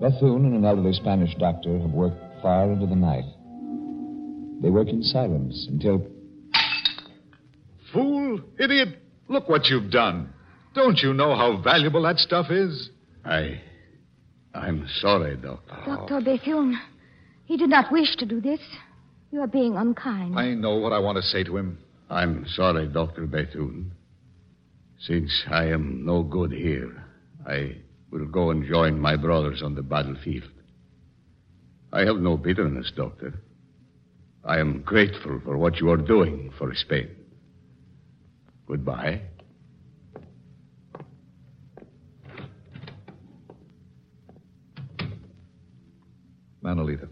Bethune 0.00 0.44
and 0.46 0.54
an 0.54 0.64
elderly 0.64 0.92
Spanish 0.92 1.34
doctor 1.36 1.78
have 1.78 1.90
worked 1.90 2.20
far 2.42 2.70
into 2.70 2.86
the 2.86 2.94
night. 2.94 3.24
They 4.62 4.70
work 4.70 4.88
in 4.88 5.02
silence 5.02 5.66
until. 5.68 6.06
Fool! 7.92 8.40
Idiot! 8.58 8.98
Look 9.28 9.48
what 9.48 9.66
you've 9.66 9.90
done. 9.90 10.32
Don't 10.74 10.98
you 10.98 11.12
know 11.12 11.34
how 11.34 11.60
valuable 11.62 12.02
that 12.02 12.18
stuff 12.18 12.50
is? 12.50 12.90
I. 13.24 13.60
I'm 14.54 14.86
sorry, 15.00 15.36
Doctor. 15.36 15.74
Dr. 15.84 16.20
Bethune, 16.20 16.78
he 17.44 17.56
did 17.56 17.70
not 17.70 17.90
wish 17.92 18.14
to 18.16 18.26
do 18.26 18.40
this. 18.40 18.60
You 19.34 19.40
are 19.40 19.48
being 19.48 19.76
unkind. 19.76 20.38
I 20.38 20.54
know 20.54 20.76
what 20.76 20.92
I 20.92 21.00
want 21.00 21.16
to 21.16 21.22
say 21.22 21.42
to 21.42 21.56
him. 21.56 21.78
I'm 22.08 22.46
sorry, 22.46 22.86
Dr. 22.86 23.26
Bethune. 23.26 23.90
Since 25.00 25.42
I 25.50 25.64
am 25.64 26.06
no 26.06 26.22
good 26.22 26.52
here, 26.52 27.04
I 27.44 27.78
will 28.12 28.26
go 28.26 28.52
and 28.52 28.64
join 28.64 29.00
my 29.00 29.16
brothers 29.16 29.60
on 29.60 29.74
the 29.74 29.82
battlefield. 29.82 30.48
I 31.92 32.04
have 32.04 32.18
no 32.18 32.36
bitterness, 32.36 32.92
Doctor. 32.96 33.34
I 34.44 34.60
am 34.60 34.82
grateful 34.82 35.40
for 35.44 35.58
what 35.58 35.80
you 35.80 35.90
are 35.90 35.96
doing 35.96 36.52
for 36.56 36.72
Spain. 36.72 37.10
Goodbye. 38.68 39.20
Manolita, 46.62 47.08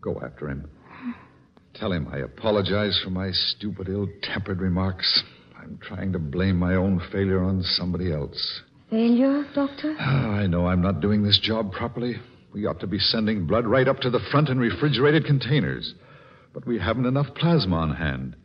go 0.00 0.20
after 0.20 0.48
him. 0.48 0.68
Tell 1.78 1.92
him 1.92 2.08
I 2.10 2.18
apologize 2.18 2.98
for 3.04 3.10
my 3.10 3.30
stupid, 3.32 3.88
ill 3.88 4.08
tempered 4.22 4.60
remarks. 4.60 5.22
I'm 5.58 5.78
trying 5.82 6.12
to 6.12 6.18
blame 6.18 6.56
my 6.56 6.74
own 6.74 7.02
failure 7.12 7.42
on 7.42 7.62
somebody 7.62 8.12
else. 8.12 8.62
Failure, 8.88 9.44
Doctor? 9.54 9.94
Oh, 9.98 10.30
I 10.30 10.46
know 10.46 10.66
I'm 10.66 10.80
not 10.80 11.00
doing 11.00 11.22
this 11.22 11.38
job 11.38 11.72
properly. 11.72 12.16
We 12.54 12.64
ought 12.64 12.80
to 12.80 12.86
be 12.86 12.98
sending 12.98 13.46
blood 13.46 13.66
right 13.66 13.88
up 13.88 13.98
to 14.00 14.10
the 14.10 14.20
front 14.30 14.48
in 14.48 14.58
refrigerated 14.58 15.26
containers. 15.26 15.94
But 16.54 16.66
we 16.66 16.78
haven't 16.78 17.04
enough 17.04 17.34
plasma 17.34 17.76
on 17.76 17.94
hand. 17.94 18.36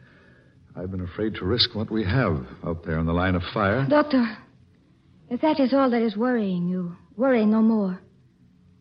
I've 0.76 0.92
been 0.92 1.02
afraid 1.02 1.36
to 1.36 1.46
risk 1.46 1.74
what 1.74 1.90
we 1.90 2.04
have 2.04 2.46
out 2.66 2.84
there 2.86 3.00
in 3.00 3.06
the 3.06 3.14
line 3.14 3.36
of 3.36 3.44
fire. 3.54 3.86
Doctor, 3.90 4.38
if 5.30 5.40
that 5.40 5.60
is 5.60 5.74
all 5.74 5.90
that 5.90 6.02
is 6.02 6.18
worrying 6.18 6.68
you, 6.68 6.98
worry 7.16 7.46
no 7.46 7.62
more. 7.62 8.02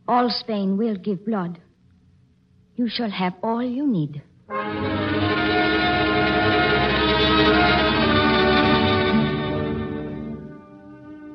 All 0.08 0.28
Spain 0.30 0.76
will 0.76 0.96
give 0.96 1.24
blood. 1.24 1.60
You 2.74 2.88
shall 2.88 3.10
have 3.10 3.34
all 3.44 3.62
you 3.62 3.86
need. 3.86 4.22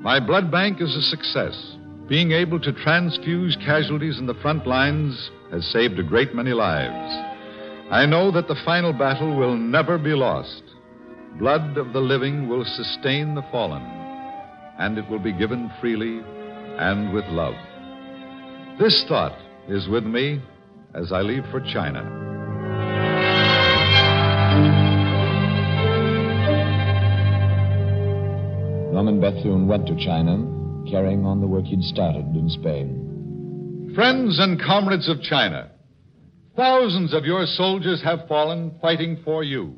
My 0.02 0.20
blood 0.20 0.52
bank 0.52 0.82
is 0.82 0.94
a 0.94 1.02
success. 1.02 1.78
Being 2.10 2.34
able 2.34 2.60
to 2.60 2.74
transfuse 2.74 3.56
casualties 3.66 4.20
in 4.20 4.26
the 4.26 4.34
front 4.42 4.68
lines 4.68 5.32
has 5.52 5.66
saved 5.72 5.98
a 5.98 6.04
great 6.04 6.36
many 6.36 6.52
lives. 6.52 7.14
I 7.90 8.06
know 8.06 8.32
that 8.32 8.50
the 8.50 8.62
final 8.66 8.92
battle 8.92 9.34
will 9.38 9.56
never 9.56 9.98
be 9.98 10.14
lost. 10.14 10.64
Blood 11.40 11.78
of 11.78 11.94
the 11.94 12.02
living 12.02 12.50
will 12.50 12.66
sustain 12.66 13.34
the 13.34 13.46
fallen, 13.50 13.84
and 14.78 14.98
it 14.98 15.10
will 15.10 15.20
be 15.20 15.32
given 15.32 15.72
freely 15.80 16.20
and 16.80 17.14
with 17.14 17.26
love. 17.28 17.56
This 18.78 19.06
thought 19.08 19.38
is 19.70 19.88
with 19.88 20.04
me 20.04 20.42
as 20.94 21.14
I 21.14 21.22
leave 21.22 21.46
for 21.50 21.62
China. 21.62 22.25
Norman 29.06 29.22
Bethune 29.22 29.68
went 29.68 29.86
to 29.86 29.96
China, 30.04 30.36
carrying 30.90 31.28
on 31.28 31.40
the 31.40 31.46
work 31.46 31.66
he'd 31.66 31.84
started 31.84 32.26
in 32.36 32.50
Spain. 32.50 33.92
Friends 33.94 34.40
and 34.40 34.60
comrades 34.60 35.08
of 35.08 35.22
China, 35.22 35.70
thousands 36.56 37.14
of 37.14 37.24
your 37.24 37.46
soldiers 37.46 38.02
have 38.04 38.28
fallen 38.28 38.80
fighting 38.82 39.22
for 39.24 39.44
you. 39.44 39.76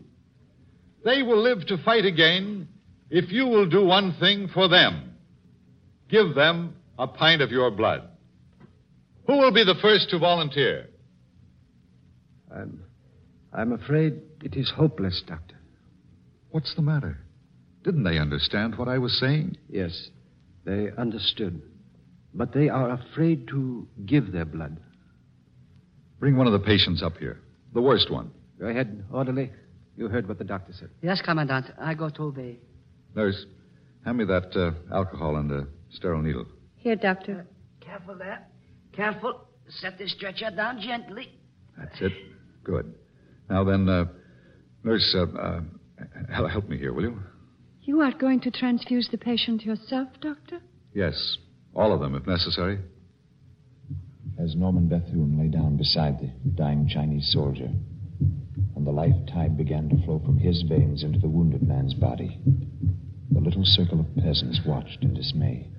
They 1.04 1.24
will 1.24 1.44
live 1.44 1.68
to 1.68 1.78
fight 1.84 2.06
again 2.06 2.70
if 3.10 3.30
you 3.30 3.46
will 3.48 3.68
do 3.68 3.84
one 3.84 4.16
thing 4.18 4.50
for 4.54 4.70
them 4.70 5.16
give 6.10 6.34
them 6.34 6.78
a 6.98 7.06
pint 7.06 7.42
of 7.42 7.52
your 7.52 7.70
blood. 7.70 8.08
Who 9.26 9.40
will 9.40 9.52
be 9.52 9.66
the 9.66 9.76
first 9.82 10.10
to 10.12 10.20
volunteer? 10.20 10.88
I'm, 12.50 12.82
I'm 13.52 13.74
afraid 13.74 14.22
it 14.42 14.56
is 14.56 14.72
hopeless, 14.74 15.22
Doctor. 15.28 15.58
What's 16.52 16.74
the 16.76 16.82
matter? 16.82 17.27
Didn't 17.88 18.04
they 18.04 18.18
understand 18.18 18.78
what 18.78 18.90
I 18.90 18.98
was 18.98 19.18
saying? 19.18 19.56
Yes, 19.70 20.10
they 20.66 20.90
understood. 20.98 21.62
But 22.34 22.52
they 22.54 22.68
are 22.68 22.90
afraid 22.90 23.48
to 23.48 23.88
give 24.06 24.34
their 24.34 24.44
blood. 24.44 24.76
Bring 26.20 26.36
one 26.36 26.48
of 26.48 26.52
the 26.52 26.60
patients 26.60 27.02
up 27.02 27.16
here. 27.16 27.40
The 27.74 27.82
worst 27.82 28.12
one. 28.12 28.32
Go 28.60 28.66
ahead, 28.66 29.06
orderly. 29.10 29.54
You 29.96 30.10
heard 30.10 30.28
what 30.28 30.38
the 30.38 30.44
doctor 30.44 30.74
said. 30.78 30.90
Yes, 31.02 31.22
Commandant. 31.24 31.68
I 31.80 31.94
go 31.94 32.10
to 32.10 32.24
obey. 32.24 32.58
Nurse, 33.16 33.46
hand 34.04 34.18
me 34.18 34.26
that 34.26 34.54
uh, 34.54 34.94
alcohol 34.94 35.38
and 35.38 35.50
a 35.50 35.68
sterile 35.90 36.22
needle. 36.22 36.46
Here, 36.76 36.98
Doctor. 36.98 37.48
Careful 37.80 38.16
there. 38.16 38.46
Careful. 38.92 39.48
Set 39.70 39.98
this 39.98 40.12
stretcher 40.12 40.52
down 40.54 40.82
gently. 40.82 41.32
That's 41.78 42.02
it. 42.02 42.12
Good. 42.66 42.94
Now 43.50 43.64
then, 43.64 43.88
uh, 43.88 44.06
nurse, 44.84 45.16
uh, 45.18 45.40
uh, 45.40 46.48
help 46.50 46.68
me 46.68 46.78
here, 46.78 46.92
will 46.92 47.04
you? 47.04 47.20
You 47.88 48.02
are 48.02 48.12
going 48.12 48.42
to 48.42 48.52
transfuse 48.52 49.08
the 49.10 49.18
patient 49.18 49.64
yourself, 49.64 50.10
Doctor? 50.20 50.60
Yes, 50.94 51.38
all 51.74 51.94
of 51.94 52.02
them, 52.02 52.16
if 52.16 52.28
necessary. 52.28 52.80
As 54.38 54.58
Norman 54.58 54.90
Bethune 54.90 55.40
lay 55.40 55.48
down 55.48 55.78
beside 55.78 56.20
the 56.20 56.30
dying 56.50 56.90
Chinese 56.94 57.32
soldier, 57.32 57.70
and 58.76 58.86
the 58.86 58.92
life 58.92 59.16
tide 59.34 59.56
began 59.56 59.88
to 59.88 60.06
flow 60.06 60.20
from 60.20 60.38
his 60.38 60.64
veins 60.68 61.02
into 61.02 61.18
the 61.18 61.30
wounded 61.30 61.64
man's 61.64 61.94
body, 61.94 62.38
The 63.32 63.40
little 63.40 63.64
circle 63.64 64.02
of 64.02 64.16
peasants 64.18 64.60
watched 64.66 65.02
in 65.02 65.14
dismay. 65.14 65.70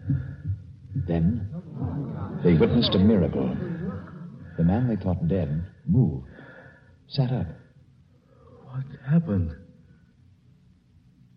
Then 1.07 1.47
they 2.43 2.55
witnessed 2.55 2.95
a 2.95 2.99
miracle. 2.99 3.55
The 4.57 4.65
man 4.65 4.89
they 4.89 4.97
thought 4.97 5.29
dead 5.29 5.63
moved, 5.87 6.27
sat 7.07 7.31
up. 7.31 7.49
What 8.65 8.85
happened? 9.07 9.55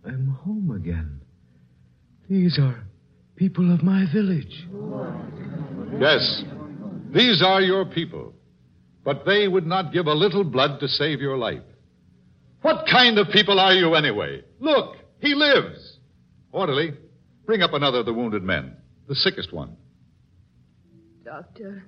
I'm 0.05 0.27
home 0.43 0.71
again. 0.71 1.21
These 2.29 2.57
are 2.59 2.83
people 3.35 3.73
of 3.73 3.83
my 3.83 4.05
village. 4.11 4.67
Yes, 5.99 6.43
these 7.13 7.43
are 7.43 7.61
your 7.61 7.85
people. 7.85 8.33
But 9.03 9.25
they 9.25 9.47
would 9.47 9.65
not 9.65 9.91
give 9.91 10.07
a 10.07 10.13
little 10.13 10.43
blood 10.43 10.79
to 10.79 10.87
save 10.87 11.21
your 11.21 11.37
life. 11.37 11.63
What 12.61 12.85
kind 12.89 13.17
of 13.17 13.29
people 13.29 13.59
are 13.59 13.73
you, 13.73 13.95
anyway? 13.95 14.43
Look, 14.59 14.97
he 15.19 15.33
lives. 15.33 15.97
Orderly, 16.51 16.93
bring 17.45 17.61
up 17.61 17.73
another 17.73 17.99
of 17.99 18.05
the 18.05 18.13
wounded 18.13 18.43
men, 18.43 18.75
the 19.07 19.15
sickest 19.15 19.51
one. 19.51 19.75
Doctor, 21.25 21.83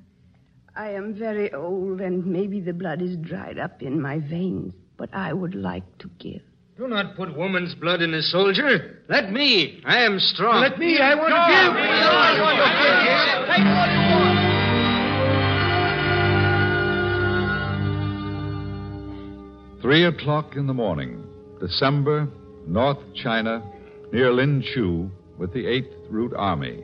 I 0.75 0.89
am 0.89 1.13
very 1.13 1.53
old 1.53 2.01
and 2.01 2.25
maybe 2.25 2.59
the 2.59 2.73
blood 2.73 3.01
is 3.01 3.17
dried 3.17 3.59
up 3.59 3.81
in 3.81 4.01
my 4.01 4.19
veins, 4.19 4.73
but 4.97 5.13
I 5.13 5.33
would 5.33 5.53
like 5.53 5.97
to 5.99 6.09
give. 6.19 6.41
Do 6.75 6.87
not 6.87 7.15
put 7.15 7.37
woman's 7.37 7.75
blood 7.75 8.01
in 8.01 8.15
a 8.15 8.23
soldier. 8.23 9.03
Let 9.07 9.31
me. 9.31 9.79
I 9.85 9.99
am 9.99 10.17
strong. 10.17 10.59
Let 10.59 10.79
me. 10.79 10.97
I 10.97 11.13
want 11.13 11.29
to 11.29 11.35
give. 11.53 11.71
I 11.71 12.41
want 12.41 12.57
to 12.57 12.65
give. 12.81 13.45
Take 13.47 13.65
what 13.77 13.89
you 13.93 13.99
want. 14.09 14.33
Three 19.83 20.05
o'clock 20.05 20.55
in 20.55 20.65
the 20.65 20.73
morning, 20.73 21.23
December, 21.59 22.27
North 22.65 22.97
China, 23.13 23.61
near 24.11 24.31
Linchu, 24.31 25.11
with 25.37 25.53
the 25.53 25.65
8th 25.65 25.93
Route 26.09 26.33
Army. 26.35 26.83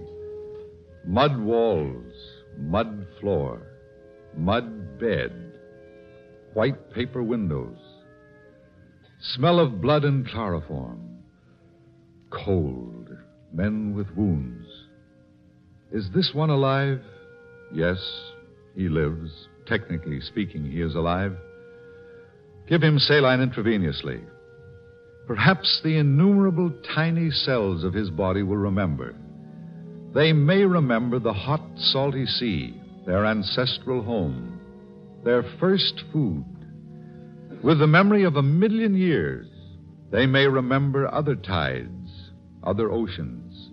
Mud 1.03 1.39
walls, 1.39 2.13
mud 2.59 3.07
floor, 3.19 3.59
mud 4.37 4.99
bed, 4.99 5.31
white 6.53 6.91
paper 6.93 7.23
windows, 7.23 7.77
smell 9.19 9.59
of 9.59 9.81
blood 9.81 10.05
and 10.05 10.27
chloroform, 10.27 11.19
cold, 12.29 13.09
men 13.53 13.93
with 13.95 14.09
wounds. 14.15 14.67
Is 15.91 16.09
this 16.13 16.31
one 16.33 16.49
alive? 16.49 17.01
Yes, 17.73 17.97
he 18.75 18.89
lives. 18.89 19.31
Technically 19.65 20.21
speaking, 20.21 20.69
he 20.69 20.81
is 20.81 20.95
alive. 20.95 21.35
Give 22.67 22.81
him 22.81 22.99
saline 22.99 23.39
intravenously. 23.39 24.23
Perhaps 25.27 25.81
the 25.83 25.97
innumerable 25.97 26.71
tiny 26.95 27.29
cells 27.29 27.83
of 27.83 27.93
his 27.93 28.09
body 28.09 28.41
will 28.41 28.57
remember. 28.57 29.15
They 30.13 30.33
may 30.33 30.63
remember 30.63 31.19
the 31.19 31.33
hot, 31.33 31.61
salty 31.77 32.25
sea, 32.25 32.79
their 33.05 33.25
ancestral 33.25 34.01
home, 34.01 34.59
their 35.23 35.43
first 35.59 36.03
food. 36.11 36.45
With 37.61 37.79
the 37.79 37.87
memory 37.87 38.23
of 38.23 38.37
a 38.37 38.41
million 38.41 38.95
years, 38.95 39.45
they 40.11 40.25
may 40.25 40.47
remember 40.47 41.13
other 41.13 41.35
tides, 41.35 42.31
other 42.63 42.89
oceans, 42.89 43.69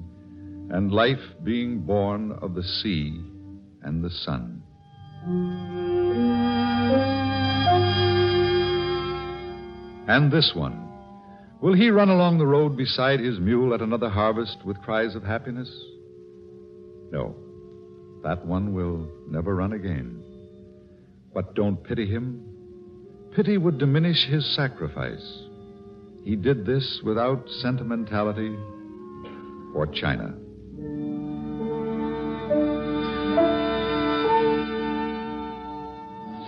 and 0.70 0.90
life 0.90 1.20
being 1.44 1.82
born 1.82 2.32
of 2.42 2.54
the 2.54 2.64
sea 2.64 3.22
and 3.82 4.02
the 4.02 4.10
sun. 4.10 4.62
And 10.08 10.32
this 10.32 10.52
one. 10.54 10.82
Will 11.62 11.74
he 11.74 11.90
run 11.90 12.08
along 12.08 12.38
the 12.38 12.46
road 12.46 12.76
beside 12.76 13.20
his 13.20 13.38
mule 13.38 13.72
at 13.72 13.82
another 13.82 14.08
harvest 14.08 14.58
with 14.64 14.82
cries 14.82 15.14
of 15.14 15.22
happiness? 15.22 15.70
No. 17.12 17.36
That 18.24 18.44
one 18.44 18.74
will 18.74 19.08
never 19.28 19.54
run 19.54 19.74
again. 19.74 20.22
But 21.32 21.54
don't 21.54 21.82
pity 21.84 22.06
him. 22.06 22.55
Pity 23.36 23.58
would 23.58 23.76
diminish 23.76 24.24
his 24.24 24.46
sacrifice. 24.56 25.42
He 26.24 26.36
did 26.36 26.64
this 26.64 27.02
without 27.04 27.46
sentimentality 27.60 28.56
for 29.74 29.86
China. 29.88 30.34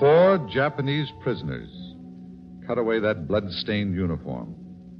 Four 0.01 0.48
Japanese 0.51 1.12
prisoners 1.20 1.68
cut 2.66 2.79
away 2.79 3.01
that 3.01 3.29
blood-stained 3.29 3.94
uniform, 3.94 4.55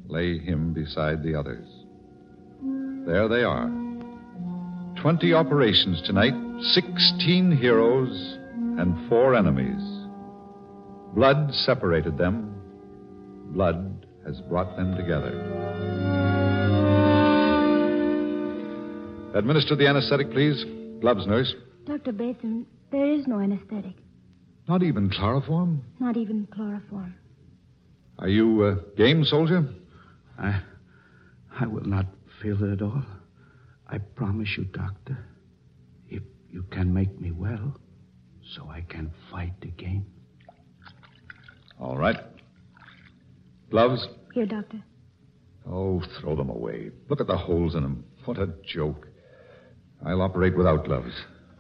lay 0.09 0.39
him 0.39 0.75
beside 0.75 1.23
the 1.23 1.35
others. 1.35 1.67
There 3.07 3.29
they 3.29 3.45
are. 3.45 3.71
Twenty 4.97 5.33
operations 5.33 6.03
tonight, 6.03 6.35
sixteen 6.61 7.51
heroes, 7.51 8.37
and 8.79 9.09
four 9.09 9.35
enemies. 9.35 9.98
Blood 11.19 11.53
separated 11.53 12.17
them. 12.17 12.55
Blood 13.47 14.07
has 14.25 14.41
brought 14.43 14.77
them 14.77 14.95
together. 14.97 15.33
Administer 19.35 19.75
the 19.75 19.89
anesthetic, 19.89 20.31
please. 20.31 20.65
Gloves, 21.01 21.27
nurse. 21.27 21.53
Dr. 21.87 22.13
Bethune, 22.13 22.67
there 22.93 23.13
is 23.13 23.27
no 23.27 23.41
anesthetic, 23.41 23.97
Not 24.69 24.85
even 24.85 25.11
chloroform? 25.11 25.83
not 25.99 26.17
even 26.17 26.47
chloroform. 26.55 27.17
Are 28.21 28.29
you 28.29 28.63
uh, 28.63 28.75
game, 28.97 29.25
soldier? 29.25 29.69
I, 30.39 30.61
I 31.59 31.67
will 31.67 31.85
not 31.85 32.07
feel 32.41 32.63
it 32.63 32.75
at 32.75 32.83
all. 32.83 33.03
I 33.89 33.99
promise 33.99 34.51
you, 34.57 34.67
Doctor. 34.67 35.19
If 36.09 36.23
you 36.49 36.63
can 36.71 36.95
make 36.95 37.21
me 37.21 37.33
well, 37.33 37.75
so 38.55 38.69
I 38.71 38.83
can 38.83 39.11
fight 39.33 39.55
again. 39.63 40.07
All 41.81 41.97
right. 41.97 42.17
Gloves? 43.71 44.07
Here, 44.35 44.47
Doctor. 44.47 44.79
Oh, 45.71 46.03
throw 46.21 46.35
them 46.35 46.49
away. 46.51 46.91
Look 47.09 47.21
at 47.21 47.27
the 47.27 47.37
holes 47.37 47.75
in 47.75 47.83
them. 47.83 48.05
What 48.25 48.39
a 48.39 48.49
joke. 48.67 49.07
I'll 50.05 50.23
operate 50.23 50.57
without 50.57 50.85
gloves. 50.85 51.13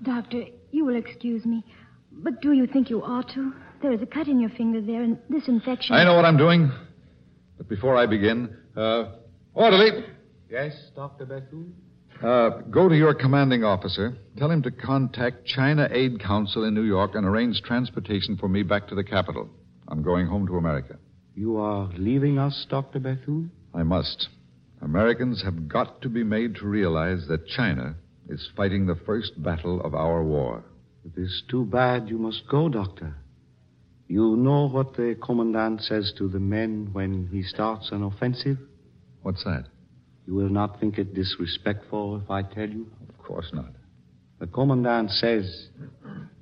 Doctor, 0.02 0.44
you 0.70 0.84
will 0.84 0.96
excuse 0.96 1.44
me, 1.44 1.64
but 2.12 2.40
do 2.40 2.52
you 2.52 2.66
think 2.66 2.88
you 2.88 3.02
ought 3.02 3.28
to? 3.34 3.52
There 3.82 3.92
is 3.92 4.00
a 4.00 4.06
cut 4.06 4.28
in 4.28 4.40
your 4.40 4.50
finger 4.50 4.80
there, 4.80 5.02
and 5.02 5.18
this 5.28 5.48
infection. 5.48 5.94
I 5.94 6.04
know 6.04 6.14
what 6.14 6.24
I'm 6.24 6.36
doing. 6.36 6.70
But 7.56 7.68
before 7.68 7.96
I 7.96 8.06
begin, 8.06 8.56
uh, 8.76 9.04
orderly, 9.54 10.04
Yes, 10.50 10.72
Dr. 10.96 11.26
Bethune? 11.26 11.74
uh, 12.22 12.50
go 12.70 12.88
to 12.88 12.96
your 12.96 13.12
commanding 13.12 13.64
officer. 13.64 14.16
Tell 14.38 14.50
him 14.50 14.62
to 14.62 14.70
contact 14.70 15.44
China 15.46 15.88
Aid 15.90 16.20
Council 16.20 16.64
in 16.64 16.74
New 16.74 16.82
York 16.84 17.14
and 17.14 17.26
arrange 17.26 17.60
transportation 17.62 18.36
for 18.38 18.48
me 18.48 18.62
back 18.62 18.88
to 18.88 18.94
the 18.94 19.04
capital. 19.04 19.50
I'm 19.88 20.02
going 20.02 20.26
home 20.26 20.46
to 20.46 20.56
America. 20.56 20.98
You 21.34 21.56
are 21.56 21.88
leaving 21.96 22.38
us, 22.38 22.66
Dr. 22.68 22.98
Bethune? 22.98 23.50
I 23.74 23.82
must. 23.82 24.28
Americans 24.82 25.42
have 25.44 25.68
got 25.68 26.02
to 26.02 26.08
be 26.08 26.22
made 26.22 26.56
to 26.56 26.66
realize 26.66 27.26
that 27.28 27.46
China 27.48 27.94
is 28.28 28.50
fighting 28.56 28.86
the 28.86 28.98
first 29.06 29.42
battle 29.42 29.80
of 29.80 29.94
our 29.94 30.22
war. 30.22 30.62
It 31.04 31.18
is 31.18 31.42
too 31.50 31.64
bad 31.64 32.08
you 32.08 32.18
must 32.18 32.42
go, 32.50 32.68
Doctor. 32.68 33.14
You 34.08 34.36
know 34.36 34.68
what 34.68 34.94
the 34.94 35.16
commandant 35.22 35.82
says 35.82 36.12
to 36.18 36.28
the 36.28 36.38
men 36.38 36.90
when 36.92 37.28
he 37.32 37.42
starts 37.42 37.90
an 37.92 38.02
offensive? 38.02 38.58
What's 39.22 39.44
that? 39.44 39.64
You 40.26 40.34
will 40.34 40.50
not 40.50 40.80
think 40.80 40.98
it 40.98 41.14
disrespectful 41.14 42.20
if 42.22 42.30
I 42.30 42.42
tell 42.42 42.68
you? 42.68 42.86
Of 43.08 43.18
course 43.24 43.50
not. 43.52 43.72
The 44.38 44.46
commandant 44.46 45.10
says, 45.10 45.68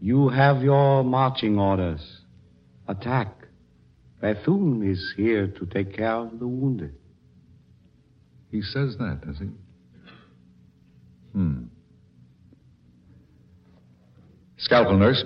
You 0.00 0.28
have 0.28 0.62
your 0.62 1.04
marching 1.04 1.58
orders. 1.58 2.00
Attack. 2.88 3.48
Bethune 4.20 4.88
is 4.88 5.14
here 5.16 5.46
to 5.46 5.66
take 5.66 5.94
care 5.94 6.14
of 6.14 6.38
the 6.38 6.46
wounded. 6.46 6.94
He 8.50 8.62
says 8.62 8.96
that, 8.98 9.20
does 9.26 9.38
he? 9.38 9.48
Hmm. 11.32 11.64
Scalpel, 14.56 14.96
nurse. 14.96 15.22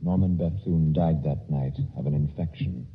Norman 0.00 0.36
Bethune 0.36 0.92
died 0.92 1.22
that 1.24 1.50
night 1.50 1.76
of 1.96 2.06
an 2.06 2.14
infection 2.14 2.86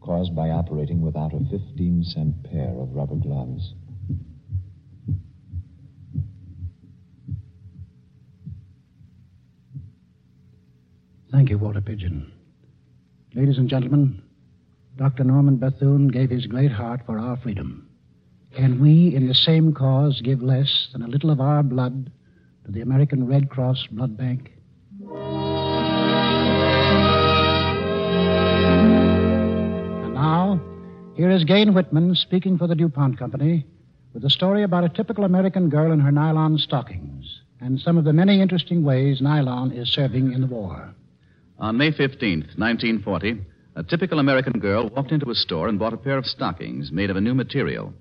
caused 0.00 0.34
by 0.36 0.50
operating 0.50 1.00
without 1.02 1.34
a 1.34 1.38
15 1.50 2.04
cent 2.04 2.42
pair 2.44 2.70
of 2.78 2.94
rubber 2.94 3.16
gloves. 3.16 3.74
Thank 11.36 11.50
you, 11.50 11.58
Walter 11.58 11.82
Pidgeon. 11.82 12.32
Ladies 13.34 13.58
and 13.58 13.68
gentlemen, 13.68 14.22
Dr. 14.96 15.22
Norman 15.22 15.58
Bethune 15.58 16.08
gave 16.08 16.30
his 16.30 16.46
great 16.46 16.72
heart 16.72 17.02
for 17.04 17.18
our 17.18 17.36
freedom. 17.36 17.90
Can 18.54 18.80
we, 18.80 19.14
in 19.14 19.28
the 19.28 19.34
same 19.34 19.74
cause, 19.74 20.22
give 20.22 20.40
less 20.40 20.88
than 20.94 21.02
a 21.02 21.06
little 21.06 21.28
of 21.28 21.38
our 21.38 21.62
blood 21.62 22.10
to 22.64 22.72
the 22.72 22.80
American 22.80 23.26
Red 23.26 23.50
Cross 23.50 23.86
Blood 23.90 24.16
Bank? 24.16 24.50
And 30.04 30.14
now, 30.14 30.58
Here 31.16 31.30
is 31.30 31.44
Gayne 31.44 31.74
Whitman 31.74 32.14
speaking 32.14 32.56
for 32.56 32.66
the 32.66 32.74
DuPont 32.74 33.18
Company 33.18 33.66
with 34.14 34.24
a 34.24 34.30
story 34.30 34.62
about 34.62 34.84
a 34.84 34.88
typical 34.88 35.24
American 35.24 35.68
girl 35.68 35.92
in 35.92 36.00
her 36.00 36.10
nylon 36.10 36.56
stockings 36.56 37.42
and 37.60 37.78
some 37.78 37.98
of 37.98 38.04
the 38.04 38.14
many 38.14 38.40
interesting 38.40 38.82
ways 38.82 39.20
nylon 39.20 39.72
is 39.72 39.90
serving 39.90 40.32
in 40.32 40.40
the 40.40 40.46
war. 40.46 40.94
On 41.58 41.78
May 41.78 41.90
15th, 41.90 42.58
1940, 42.58 43.40
a 43.76 43.82
typical 43.82 44.18
American 44.18 44.60
girl 44.60 44.90
walked 44.90 45.10
into 45.10 45.30
a 45.30 45.34
store 45.34 45.68
and 45.68 45.78
bought 45.78 45.94
a 45.94 45.96
pair 45.96 46.18
of 46.18 46.26
stockings 46.26 46.92
made 46.92 47.08
of 47.08 47.16
a 47.16 47.20
new 47.20 47.34
material. 47.34 47.94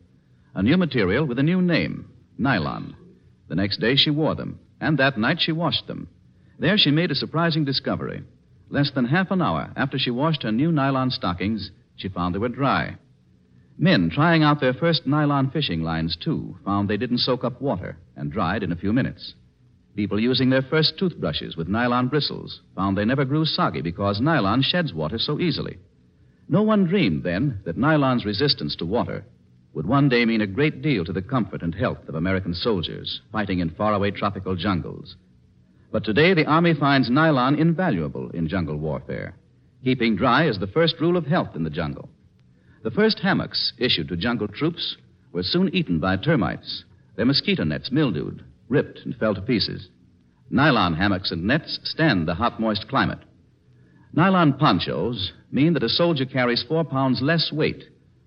A 0.54 0.62
new 0.62 0.76
material 0.76 1.26
with 1.26 1.40
a 1.40 1.44
new 1.44 1.62
name 1.62 2.10
nylon. 2.38 2.98
The 3.48 3.56
next 3.56 3.80
day 3.80 3.96
she 3.96 4.10
wore 4.10 4.36
them, 4.36 4.60
and 4.82 4.98
that 4.98 5.18
night 5.18 5.38
she 5.40 5.54
washed 5.54 5.88
them. 5.88 6.10
There 6.60 6.78
she 6.78 6.92
made 6.92 7.12
a 7.12 7.16
surprising 7.16 7.64
discovery. 7.64 8.24
Less 8.70 8.92
than 8.92 9.06
half 9.06 9.32
an 9.32 9.42
hour 9.42 9.72
after 9.78 9.98
she 9.98 10.12
washed 10.12 10.44
her 10.44 10.52
new 10.52 10.74
nylon 10.74 11.10
stockings, 11.10 11.72
she 11.96 12.10
found 12.10 12.36
they 12.36 12.40
were 12.40 12.50
dry. 12.50 12.98
Men 13.78 14.10
trying 14.10 14.44
out 14.44 14.60
their 14.60 14.74
first 14.74 15.08
nylon 15.08 15.50
fishing 15.52 15.82
lines, 15.82 16.18
too, 16.22 16.58
found 16.66 16.90
they 16.90 16.98
didn't 16.98 17.20
soak 17.20 17.46
up 17.46 17.62
water 17.62 17.98
and 18.18 18.34
dried 18.34 18.64
in 18.64 18.74
a 18.74 18.78
few 18.78 18.92
minutes. 18.92 19.34
People 19.96 20.20
using 20.20 20.50
their 20.50 20.62
first 20.62 20.98
toothbrushes 21.00 21.56
with 21.56 21.70
nylon 21.70 22.10
bristles 22.10 22.60
found 22.76 22.98
they 22.98 23.06
never 23.06 23.24
grew 23.24 23.46
soggy 23.46 23.82
because 23.82 24.20
nylon 24.20 24.62
sheds 24.62 24.94
water 24.94 25.18
so 25.18 25.40
easily. 25.40 25.78
No 26.50 26.64
one 26.64 26.86
dreamed 26.86 27.24
then 27.24 27.60
that 27.66 27.78
nylon's 27.78 28.26
resistance 28.26 28.76
to 28.76 28.86
water 28.86 29.24
would 29.74 29.86
one 29.86 30.10
day 30.10 30.26
mean 30.26 30.42
a 30.42 30.48
great 30.48 30.82
deal 30.82 31.06
to 31.06 31.14
the 31.14 31.22
comfort 31.22 31.62
and 31.62 31.74
health 31.74 32.08
of 32.08 32.16
American 32.16 32.54
soldiers 32.54 33.22
fighting 33.32 33.60
in 33.60 33.70
faraway 33.70 34.12
tropical 34.12 34.56
jungles. 34.56 35.16
But 35.92 36.04
today 36.04 36.34
the 36.34 36.46
Army 36.46 36.74
finds 36.74 37.10
nylon 37.10 37.56
invaluable 37.56 38.30
in 38.32 38.50
jungle 38.50 38.78
warfare. 38.78 39.36
Keeping 39.84 40.18
dry 40.18 40.48
is 40.48 40.60
the 40.60 40.68
first 40.68 40.96
rule 41.00 41.16
of 41.16 41.26
health 41.26 41.56
in 41.56 41.64
the 41.64 41.70
jungle. 41.70 42.10
The 42.84 42.92
first 42.92 43.20
hammocks 43.20 43.72
issued 43.78 44.10
to 44.10 44.18
jungle 44.18 44.48
troops 44.48 44.98
were 45.32 45.44
soon 45.44 45.74
eaten 45.74 46.00
by 46.00 46.18
termites, 46.18 46.84
their 47.16 47.26
mosquito 47.26 47.64
nets 47.64 47.92
mildewed, 47.92 48.44
ripped, 48.70 49.00
and 49.06 49.16
fell 49.16 49.36
to 49.36 49.42
pieces. 49.42 49.90
Nylon 50.50 50.96
hammocks 50.96 51.32
and 51.32 51.44
nets 51.44 51.80
stand 51.84 52.28
the 52.28 52.36
hot, 52.36 52.60
moist 52.60 52.88
climate. 52.88 53.20
Nylon 54.14 54.54
ponchos 54.54 55.34
mean 55.52 55.74
that 55.74 55.84
a 55.84 55.90
soldier 55.90 56.26
carries 56.26 56.64
four 56.64 56.84
pounds 56.84 57.22
less 57.22 57.52
weight, 57.52 57.84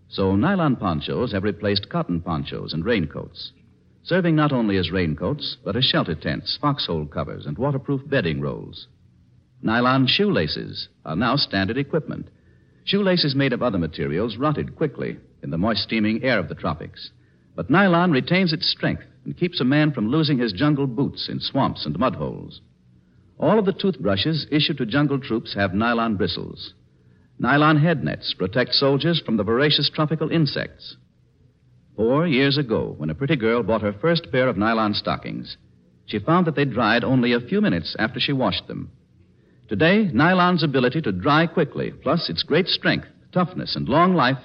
so 0.09 0.37
nylon 0.37 0.77
ponchos 0.77 1.33
have 1.33 1.45
replaced 1.45 1.89
cotton 1.89 2.21
ponchos 2.21 2.73
and 2.73 2.85
raincoats, 2.85 3.53
serving 4.03 4.35
not 4.35 4.53
only 4.53 4.77
as 4.77 4.91
raincoats, 4.91 5.57
but 5.65 5.77
as 5.77 5.85
shelter 5.85 6.15
tents, 6.15 6.59
foxhole 6.61 7.07
covers, 7.07 7.47
and 7.47 7.57
waterproof 7.59 8.01
bedding 8.09 8.41
rolls. 8.41 8.87
Nylon 9.63 10.07
shoelaces 10.07 10.89
are 11.05 11.17
now 11.17 11.37
standard 11.37 11.77
equipment. 11.77 12.29
Shoelaces 12.85 13.35
made 13.35 13.53
of 13.53 13.63
other 13.63 13.79
materials 13.79 14.37
rotted 14.37 14.77
quickly 14.77 15.19
in 15.43 15.51
the 15.51 15.59
moist, 15.59 15.83
steaming 15.83 16.23
air 16.23 16.39
of 16.39 16.49
the 16.49 16.55
tropics. 16.55 17.11
But 17.55 17.71
nylon 17.71 18.11
retains 18.13 18.53
its 18.53 18.71
strength 18.71 19.03
and 19.29 19.37
keeps 19.37 19.61
a 19.61 19.65
man 19.65 19.93
from 19.93 20.09
losing 20.09 20.39
his 20.39 20.55
jungle 20.55 20.87
boots 20.87 21.29
in 21.29 21.39
swamps 21.39 21.85
and 21.85 21.99
mud 21.99 22.15
holes. 22.15 22.63
All 23.39 23.59
of 23.59 23.67
the 23.67 23.75
toothbrushes 23.75 24.47
issued 24.51 24.79
to 24.79 24.87
jungle 24.87 25.21
troops 25.21 25.55
have 25.55 25.75
nylon 25.75 26.17
bristles. 26.17 26.73
Nylon 27.39 27.77
head 27.77 28.03
nets 28.03 28.35
protect 28.39 28.73
soldiers 28.73 29.21
from 29.21 29.37
the 29.37 29.45
voracious 29.45 29.91
tropical 29.95 30.31
insects. 30.31 30.97
Four 31.95 32.27
years 32.27 32.57
ago, 32.57 32.95
when 32.97 33.11
a 33.11 33.15
pretty 33.15 33.37
girl 33.37 33.63
bought 33.63 33.83
her 33.83 33.93
first 33.93 34.33
pair 34.33 34.49
of 34.49 34.57
nylon 34.57 34.95
stockings, 34.95 35.59
she 36.07 36.19
found 36.19 36.47
that 36.47 36.57
they 36.57 36.65
dried 36.65 37.05
only 37.05 37.35
a 37.35 37.41
few 37.41 37.61
minutes 37.61 37.95
after 37.99 38.19
she 38.19 38.33
washed 38.33 38.67
them. 38.67 38.91
Today, 39.69 40.09
nylon's 40.11 40.63
ability 40.65 41.03
to 41.03 41.13
dry 41.13 41.47
quickly, 41.47 41.91
plus 41.91 42.31
its 42.31 42.43
great 42.45 42.67
strength, 42.67 43.09
toughness, 43.31 43.77
and 43.77 43.91
long 43.91 44.15
life, 44.15 44.43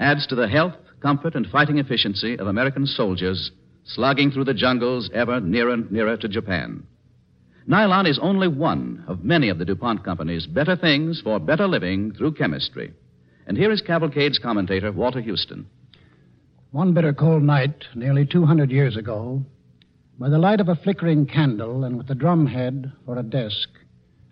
adds 0.00 0.26
to 0.26 0.34
the 0.34 0.48
health, 0.48 0.74
comfort, 1.00 1.36
and 1.36 1.46
fighting 1.46 1.78
efficiency 1.78 2.36
of 2.36 2.48
American 2.48 2.86
soldiers 2.86 3.52
slogging 3.86 4.30
through 4.30 4.44
the 4.44 4.54
jungles 4.54 5.10
ever 5.14 5.40
nearer 5.40 5.72
and 5.72 5.90
nearer 5.90 6.16
to 6.16 6.28
Japan. 6.28 6.86
Nylon 7.66 8.06
is 8.06 8.18
only 8.20 8.48
one 8.48 9.04
of 9.08 9.24
many 9.24 9.48
of 9.48 9.58
the 9.58 9.64
DuPont 9.64 10.04
Company's 10.04 10.46
better 10.46 10.76
things 10.76 11.20
for 11.20 11.40
better 11.40 11.66
living 11.66 12.12
through 12.12 12.34
chemistry. 12.34 12.92
And 13.46 13.56
here 13.56 13.72
is 13.72 13.80
Cavalcade's 13.80 14.38
commentator, 14.38 14.92
Walter 14.92 15.20
Huston. 15.20 15.66
One 16.70 16.94
bitter 16.94 17.12
cold 17.12 17.42
night, 17.42 17.84
nearly 17.94 18.26
200 18.26 18.70
years 18.70 18.96
ago, 18.96 19.42
by 20.18 20.28
the 20.28 20.38
light 20.38 20.60
of 20.60 20.68
a 20.68 20.76
flickering 20.76 21.26
candle 21.26 21.84
and 21.84 21.96
with 21.96 22.08
the 22.08 22.14
drumhead 22.14 22.92
for 23.04 23.18
a 23.18 23.22
desk, 23.22 23.68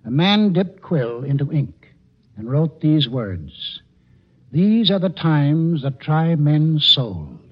a 0.04 0.10
man 0.10 0.52
dipped 0.52 0.82
quill 0.82 1.24
into 1.24 1.52
ink 1.52 1.88
and 2.36 2.50
wrote 2.50 2.80
these 2.80 3.08
words 3.08 3.80
These 4.52 4.90
are 4.90 4.98
the 4.98 5.08
times 5.08 5.82
that 5.82 6.00
try 6.00 6.34
men's 6.34 6.84
souls. 6.84 7.43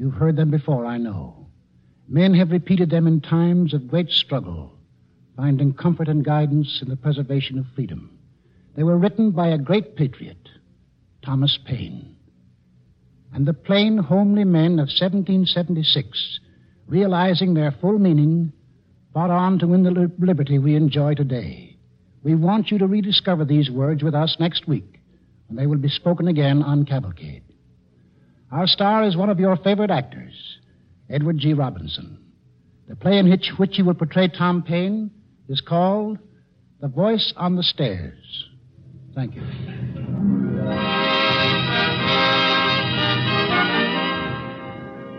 You've 0.00 0.14
heard 0.14 0.36
them 0.36 0.50
before, 0.50 0.86
I 0.86 0.96
know. 0.96 1.48
Men 2.08 2.32
have 2.32 2.52
repeated 2.52 2.88
them 2.88 3.06
in 3.06 3.20
times 3.20 3.74
of 3.74 3.86
great 3.86 4.08
struggle, 4.08 4.72
finding 5.36 5.74
comfort 5.74 6.08
and 6.08 6.24
guidance 6.24 6.80
in 6.80 6.88
the 6.88 6.96
preservation 6.96 7.58
of 7.58 7.66
freedom. 7.74 8.18
They 8.74 8.82
were 8.82 8.96
written 8.96 9.30
by 9.30 9.48
a 9.48 9.58
great 9.58 9.96
patriot, 9.96 10.48
Thomas 11.22 11.58
Paine. 11.66 12.16
And 13.34 13.44
the 13.44 13.52
plain, 13.52 13.98
homely 13.98 14.44
men 14.44 14.78
of 14.78 14.88
1776, 14.88 16.40
realizing 16.86 17.52
their 17.52 17.70
full 17.70 17.98
meaning, 17.98 18.54
fought 19.12 19.28
on 19.28 19.58
to 19.58 19.66
win 19.66 19.82
the 19.82 20.10
liberty 20.18 20.58
we 20.58 20.76
enjoy 20.76 21.14
today. 21.14 21.76
We 22.22 22.34
want 22.34 22.70
you 22.70 22.78
to 22.78 22.86
rediscover 22.86 23.44
these 23.44 23.70
words 23.70 24.02
with 24.02 24.14
us 24.14 24.38
next 24.40 24.66
week, 24.66 24.98
when 25.48 25.58
they 25.58 25.66
will 25.66 25.76
be 25.76 25.90
spoken 25.90 26.26
again 26.26 26.62
on 26.62 26.86
Cavalcade. 26.86 27.49
Our 28.52 28.66
star 28.66 29.04
is 29.04 29.16
one 29.16 29.30
of 29.30 29.38
your 29.38 29.56
favorite 29.56 29.90
actors, 29.90 30.58
Edward 31.08 31.38
G. 31.38 31.54
Robinson. 31.54 32.18
The 32.88 32.96
play 32.96 33.18
in 33.18 33.30
which, 33.30 33.52
which 33.58 33.76
he 33.76 33.82
will 33.82 33.94
portray 33.94 34.26
Tom 34.26 34.62
Paine 34.62 35.12
is 35.48 35.60
called 35.60 36.18
The 36.80 36.88
Voice 36.88 37.32
on 37.36 37.54
the 37.54 37.62
Stairs. 37.62 38.48
Thank 39.14 39.36
you. 39.36 39.42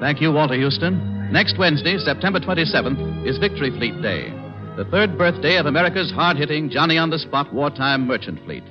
Thank 0.02 0.20
you, 0.20 0.32
Walter 0.34 0.60
Huston. 0.60 1.32
Next 1.32 1.58
Wednesday, 1.58 1.98
September 2.00 2.42
27th, 2.42 3.26
is 3.26 3.38
Victory 3.38 3.70
Fleet 3.70 4.02
Day, 4.02 4.30
the 4.76 4.86
third 4.92 5.18
birthday 5.18 5.56
of 5.56 5.68
America's 5.68 6.12
hard 6.12 6.36
hitting, 6.36 6.70
Johnny 6.70 6.98
on 6.98 7.10
the 7.10 7.20
spot 7.20 7.54
wartime 7.54 8.08
merchant 8.08 8.44
fleet. 8.44 8.64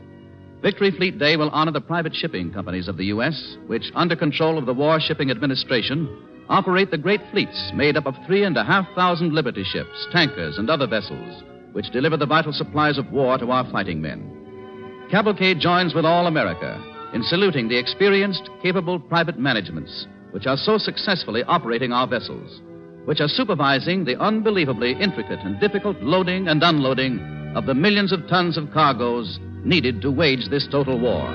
Victory 0.62 0.90
Fleet 0.90 1.18
Day 1.18 1.37
will 1.37 1.49
honor 1.51 1.73
the 1.73 1.81
private 1.81 2.14
shipping 2.14 2.53
companies 2.53 2.87
of 2.87 2.99
the 2.99 3.07
U.S., 3.07 3.57
which, 3.66 3.90
under 3.94 4.14
control 4.14 4.59
of 4.59 4.66
the 4.66 4.75
War 4.75 5.01
Shipping 5.01 5.31
Administration, 5.31 6.07
operate 6.51 6.90
the 6.90 6.99
great 6.99 7.23
fleets 7.31 7.70
made 7.75 7.96
up 7.96 8.05
of 8.07 8.14
three 8.27 8.44
and 8.44 8.57
a 8.59 8.64
half 8.64 8.87
thousand 8.94 9.33
liberty 9.33 9.64
ships, 9.64 10.07
tankers, 10.12 10.59
and 10.59 10.68
other 10.68 10.87
vessels, 10.87 11.42
which 11.73 11.90
deliver 11.92 12.18
the 12.18 12.27
vital 12.27 12.53
supplies 12.53 12.99
of 12.99 13.11
war 13.11 13.38
to 13.38 13.51
our 13.51 13.70
fighting 13.70 14.03
men. 14.03 15.09
Cavalcade 15.11 15.61
joins 15.61 15.94
with 15.94 16.05
all 16.05 16.27
America 16.27 16.79
in 17.14 17.23
saluting 17.23 17.68
the 17.68 17.79
experienced, 17.79 18.51
capable 18.62 19.01
private 19.01 19.38
managements 19.38 20.07
which 20.33 20.46
are 20.46 20.59
so 20.59 20.77
successfully 20.77 21.42
operating 21.44 21.92
our 21.92 22.07
vessels, 22.07 22.61
which 23.07 23.20
are 23.20 23.29
supervising 23.29 24.05
the 24.05 24.20
unbelievably 24.20 24.92
intricate 24.92 25.40
and 25.40 25.59
difficult 25.59 25.96
loading 26.03 26.49
and 26.49 26.62
unloading 26.62 27.18
of 27.57 27.66
the 27.66 27.75
millions 27.75 28.12
of 28.12 28.29
tons 28.29 28.57
of 28.59 28.70
cargoes 28.73 29.40
needed 29.64 30.03
to 30.03 30.11
wage 30.11 30.49
this 30.51 30.66
total 30.70 30.99
war. 30.99 31.29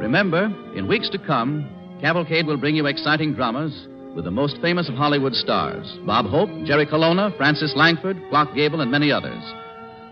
Remember, 0.00 0.44
in 0.74 0.88
weeks 0.88 1.10
to 1.10 1.18
come, 1.18 1.68
Cavalcade 2.00 2.46
will 2.46 2.56
bring 2.56 2.76
you 2.76 2.86
exciting 2.86 3.34
dramas 3.34 3.86
with 4.14 4.24
the 4.24 4.30
most 4.30 4.56
famous 4.62 4.88
of 4.88 4.94
Hollywood 4.94 5.34
stars 5.34 5.98
Bob 6.06 6.26
Hope, 6.26 6.48
Jerry 6.64 6.86
Colonna, 6.86 7.34
Frances 7.36 7.74
Langford, 7.76 8.16
Clark 8.30 8.54
Gable, 8.54 8.80
and 8.80 8.90
many 8.90 9.12
others. 9.12 9.42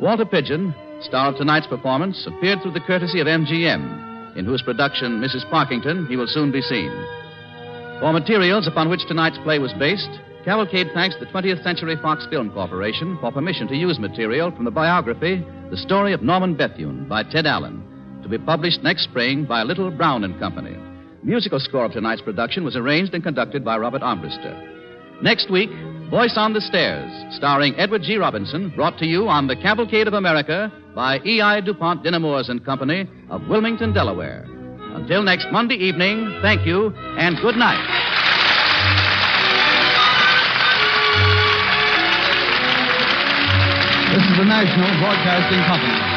Walter 0.00 0.26
Pidgeon, 0.26 0.74
star 1.00 1.30
of 1.30 1.36
tonight's 1.36 1.66
performance, 1.66 2.26
appeared 2.26 2.60
through 2.60 2.72
the 2.72 2.80
courtesy 2.80 3.20
of 3.20 3.26
MGM, 3.26 4.36
in 4.36 4.44
whose 4.44 4.62
production, 4.62 5.20
Mrs. 5.20 5.48
Parkington, 5.50 6.06
he 6.08 6.16
will 6.16 6.26
soon 6.26 6.52
be 6.52 6.60
seen. 6.60 6.90
For 8.00 8.12
materials 8.12 8.66
upon 8.66 8.90
which 8.90 9.06
tonight's 9.06 9.38
play 9.38 9.58
was 9.58 9.72
based, 9.74 10.10
Cavalcade 10.44 10.88
thanks 10.92 11.16
the 11.18 11.26
20th 11.26 11.62
Century 11.62 11.96
Fox 12.02 12.26
Film 12.28 12.50
Corporation 12.50 13.16
for 13.20 13.32
permission 13.32 13.66
to 13.68 13.76
use 13.76 13.98
material 13.98 14.50
from 14.50 14.64
the 14.64 14.70
biography, 14.70 15.42
The 15.70 15.76
Story 15.76 16.12
of 16.12 16.22
Norman 16.22 16.54
Bethune 16.54 17.08
by 17.08 17.22
Ted 17.22 17.46
Allen, 17.46 17.82
to 18.22 18.28
be 18.28 18.36
published 18.36 18.82
next 18.82 19.04
spring 19.04 19.46
by 19.46 19.62
Little 19.62 19.90
Brown 19.90 20.24
and 20.24 20.38
Company. 20.38 20.76
Musical 21.22 21.58
score 21.58 21.86
of 21.86 21.92
tonight's 21.92 22.20
production 22.20 22.64
was 22.64 22.76
arranged 22.76 23.14
and 23.14 23.24
conducted 23.24 23.64
by 23.64 23.78
Robert 23.78 24.02
Armbruster. 24.02 25.22
Next 25.22 25.50
week, 25.50 25.70
Voice 26.10 26.34
on 26.36 26.52
the 26.52 26.60
Stairs, 26.60 27.10
starring 27.36 27.74
Edward 27.76 28.02
G. 28.02 28.18
Robinson, 28.18 28.70
brought 28.76 28.98
to 28.98 29.06
you 29.06 29.28
on 29.28 29.46
the 29.46 29.56
Cavalcade 29.56 30.08
of 30.08 30.14
America 30.14 30.70
by 30.94 31.20
E.I. 31.24 31.60
DuPont 31.62 32.02
de 32.02 32.10
Nemours 32.10 32.50
and 32.50 32.62
Company 32.64 33.08
of 33.30 33.48
Wilmington, 33.48 33.94
Delaware. 33.94 34.53
Until 34.94 35.24
next 35.24 35.48
Monday 35.50 35.74
evening, 35.74 36.38
thank 36.40 36.64
you 36.64 36.94
and 37.18 37.36
good 37.42 37.56
night. 37.56 37.82
This 44.14 44.22
is 44.22 44.36
the 44.38 44.44
National 44.44 44.86
Broadcasting 45.00 45.64
Company. 45.64 46.13